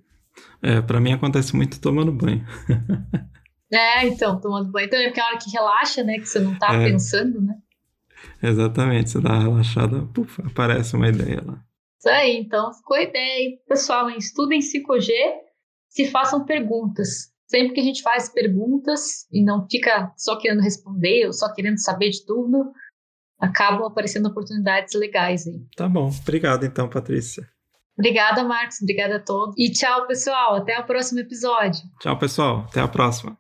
É, 0.61 0.81
para 0.81 0.99
mim 0.99 1.13
acontece 1.13 1.55
muito 1.55 1.79
tomando 1.79 2.11
banho. 2.11 2.45
é, 3.71 4.05
então, 4.07 4.39
tomando 4.39 4.71
banho. 4.71 4.87
Então 4.87 4.99
é 4.99 5.07
aquela 5.07 5.29
hora 5.29 5.37
que 5.37 5.51
relaxa, 5.51 6.03
né? 6.03 6.13
Que 6.15 6.25
você 6.25 6.39
não 6.39 6.57
tá 6.57 6.73
é, 6.73 6.89
pensando, 6.89 7.41
né? 7.41 7.55
Exatamente, 8.41 9.11
você 9.11 9.21
dá 9.21 9.33
uma 9.33 9.43
relaxada, 9.43 10.01
puf, 10.13 10.41
aparece 10.41 10.95
uma 10.95 11.07
ideia 11.07 11.43
lá. 11.45 11.63
Isso 11.99 12.09
aí, 12.09 12.37
então 12.37 12.73
ficou 12.73 12.97
a 12.97 13.01
ideia 13.01 13.33
aí. 13.35 13.59
Pessoal, 13.67 14.09
estudem 14.09 14.59
5G 14.59 15.11
se 15.89 16.09
façam 16.09 16.45
perguntas. 16.45 17.31
Sempre 17.45 17.73
que 17.73 17.81
a 17.81 17.83
gente 17.83 18.01
faz 18.01 18.29
perguntas 18.29 19.27
e 19.31 19.43
não 19.43 19.67
fica 19.69 20.13
só 20.15 20.37
querendo 20.37 20.61
responder 20.61 21.25
ou 21.25 21.33
só 21.33 21.51
querendo 21.51 21.79
saber 21.79 22.11
de 22.11 22.23
tudo, 22.25 22.71
acabam 23.39 23.85
aparecendo 23.85 24.27
oportunidades 24.27 24.93
legais 24.93 25.47
aí. 25.47 25.59
Tá 25.75 25.89
bom. 25.89 26.09
Obrigado 26.21 26.65
então, 26.65 26.87
Patrícia. 26.87 27.43
Obrigada, 27.97 28.43
Marcos. 28.43 28.81
Obrigada 28.81 29.17
a 29.17 29.19
todos. 29.19 29.55
E 29.57 29.71
tchau, 29.71 30.07
pessoal. 30.07 30.55
Até 30.55 30.79
o 30.79 30.85
próximo 30.85 31.19
episódio. 31.19 31.81
Tchau, 31.99 32.17
pessoal. 32.17 32.65
Até 32.69 32.79
a 32.79 32.87
próxima. 32.87 33.37